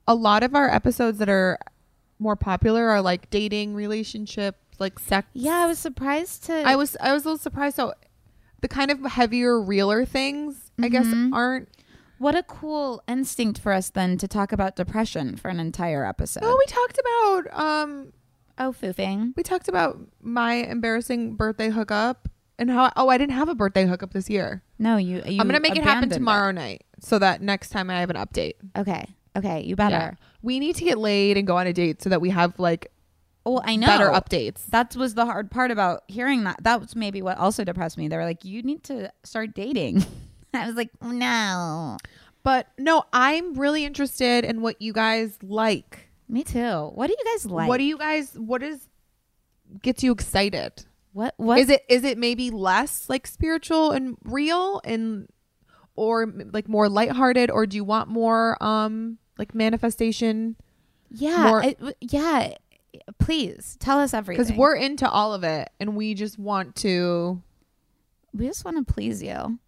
[0.07, 1.57] a lot of our episodes that are
[2.19, 5.27] more popular are like dating, relationship, like sex.
[5.33, 6.53] Yeah, I was surprised to.
[6.53, 7.93] I was I was a little surprised so
[8.61, 11.33] the kind of heavier, realer things, I guess, Mhm.
[11.33, 11.69] aren't
[12.19, 16.43] What a cool instinct for us then to talk about depression for an entire episode.
[16.45, 18.13] Oh, we talked about um
[18.57, 19.33] oh, foofing.
[19.35, 23.85] we talked about my embarrassing birthday hookup and how oh I didn't have a birthday
[23.85, 24.63] hookup this year.
[24.79, 25.17] No, you.
[25.25, 28.15] you I'm gonna make it happen tomorrow night so that next time I have an
[28.15, 28.53] update.
[28.77, 29.05] Okay.
[29.35, 29.61] Okay.
[29.61, 30.17] You better.
[30.41, 32.91] We need to get laid and go on a date so that we have like
[33.45, 33.87] Well, I know.
[33.87, 34.65] better updates.
[34.67, 36.63] That was the hard part about hearing that.
[36.63, 38.07] That was maybe what also depressed me.
[38.07, 40.05] They were like, "You need to start dating."
[40.53, 41.97] I was like, "No."
[42.43, 46.09] But no, I'm really interested in what you guys like.
[46.27, 46.91] Me too.
[46.93, 47.69] What do you guys like?
[47.69, 48.87] What do you guys what is
[49.81, 50.85] gets you excited?
[51.13, 51.33] What?
[51.37, 55.27] What Is it is it maybe less like spiritual and real and
[55.95, 60.55] or like more lighthearted or do you want more um like manifestation
[61.09, 61.43] Yeah.
[61.43, 62.53] more- it- yeah.
[63.19, 64.43] Please tell us everything.
[64.45, 67.41] because we're into all of it and we just want to
[68.33, 69.59] we just want to please you.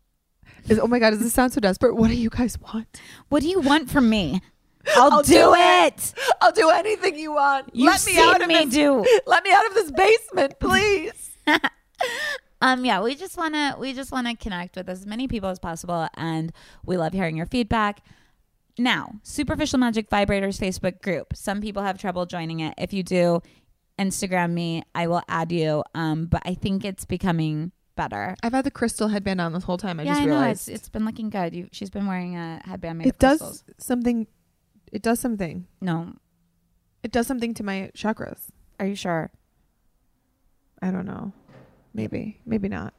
[0.69, 2.99] is, oh my god does this sound so desperate what do you guys want
[3.29, 4.41] What do you want from me?
[4.95, 6.13] I'll, I'll do, do it.
[6.41, 9.03] i'll do anything you want You've let me seen out of me this do.
[9.25, 11.31] let me out of this basement please
[12.61, 15.49] um yeah we just want to we just want to connect with as many people
[15.49, 16.51] as possible and
[16.85, 18.03] we love hearing your feedback
[18.77, 21.35] now superficial magic vibrators facebook group.
[21.35, 22.73] Some people have trouble joining it.
[22.77, 23.41] If you do
[23.97, 24.83] instagram me.
[24.93, 25.83] I will add you.
[25.93, 28.35] Um but i think it's becoming better.
[28.43, 29.99] I've had the crystal headband on this whole time.
[29.99, 30.31] I yeah just i know.
[30.31, 30.69] Realized.
[30.69, 31.55] it's, it's been looking good.
[31.55, 33.63] You, she's been wearing a headband made it of does crystals.
[33.77, 34.27] something
[34.91, 35.67] it does something.
[35.81, 36.13] No.
[37.03, 38.47] It does something to my chakras.
[38.79, 39.31] Are you sure?
[40.81, 41.33] I don't know.
[41.93, 42.39] Maybe.
[42.45, 42.93] Maybe not.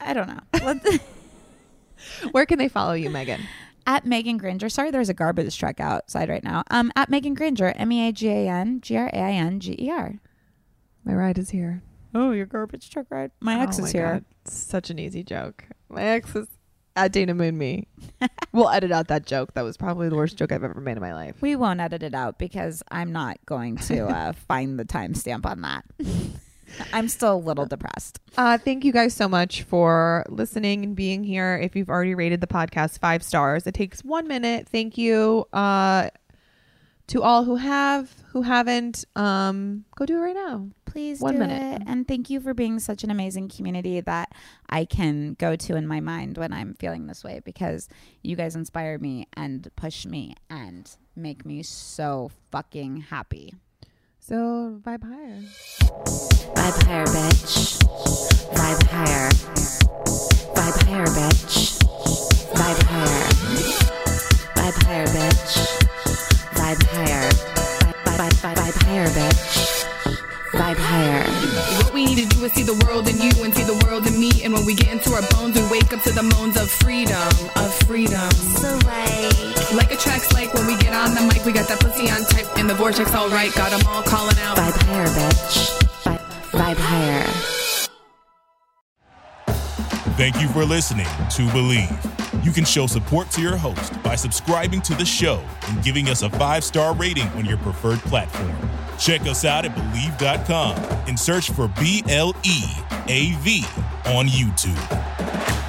[0.00, 0.80] I don't know.
[2.32, 3.40] Where can they follow you megan
[3.86, 4.68] at Meagan Grainger.
[4.68, 6.62] Sorry, there's a garbage truck outside right now.
[6.70, 9.60] Um, at Meagan Grainger, M E A G A N G R A I N
[9.60, 10.20] G E R.
[11.04, 11.82] my ride is here
[12.14, 13.30] Oh, your garbage truck ride.
[13.40, 14.12] My ex Oh is my here.
[14.12, 14.24] God.
[14.44, 15.64] Such an easy joke.
[15.88, 16.46] My ex is
[16.94, 17.88] at Dana Moon me.
[18.52, 19.54] we'll edit out that joke.
[19.54, 21.40] That was probably the worst joke I've ever made in my life.
[21.40, 25.62] We won't edit it out because I'm not going to uh, find the timestamp on
[25.62, 25.84] that.
[26.92, 28.20] I'm still a little depressed.
[28.36, 31.58] Uh, thank you guys so much for listening and being here.
[31.62, 34.68] If you've already rated the podcast five stars, it takes one minute.
[34.68, 35.46] Thank you.
[35.52, 36.08] Uh,
[37.08, 40.68] to all who have, who haven't, um, go do it right now.
[40.86, 41.82] Please One do minute.
[41.82, 41.82] it.
[41.86, 44.32] And thank you for being such an amazing community that
[44.70, 47.88] I can go to in my mind when I'm feeling this way because
[48.22, 53.54] you guys inspire me and push me and make me so fucking happy.
[54.24, 55.42] So vibe higher.
[56.54, 57.82] Vibe higher, bitch.
[58.54, 59.28] Vibe higher.
[60.54, 61.82] Vibe higher, bitch.
[62.54, 63.26] Vibe higher.
[64.54, 65.52] Vibe higher, bitch.
[66.54, 67.30] Vibe higher.
[67.82, 69.86] Vibe, vibe, vibe, vibe higher, bitch.
[70.52, 71.24] Vibe higher.
[71.82, 74.06] What we need to do is see the world in you and see the world
[74.06, 74.30] in me.
[74.44, 77.28] And when we get into our bones, we wake up to the moans of freedom,
[77.56, 78.30] of freedom.
[78.30, 81.80] So like, Like a track's like when we get on the mic, we got that
[81.80, 83.52] pussy on type and the vortex all right.
[83.54, 84.56] Got 'em all calling out.
[84.56, 85.82] vibe higher, bitch.
[86.04, 86.20] Vibe,
[86.52, 87.26] vibe higher.
[90.16, 92.44] Thank you for listening to Bleav.
[92.44, 96.22] You can show support to your host by subscribing to the show and giving us
[96.22, 98.54] a five star rating on your preferred platform.
[98.98, 100.76] Check us out at Bleav.com
[101.08, 102.62] and search for B L E
[103.08, 103.64] A V
[104.06, 105.61] on YouTube.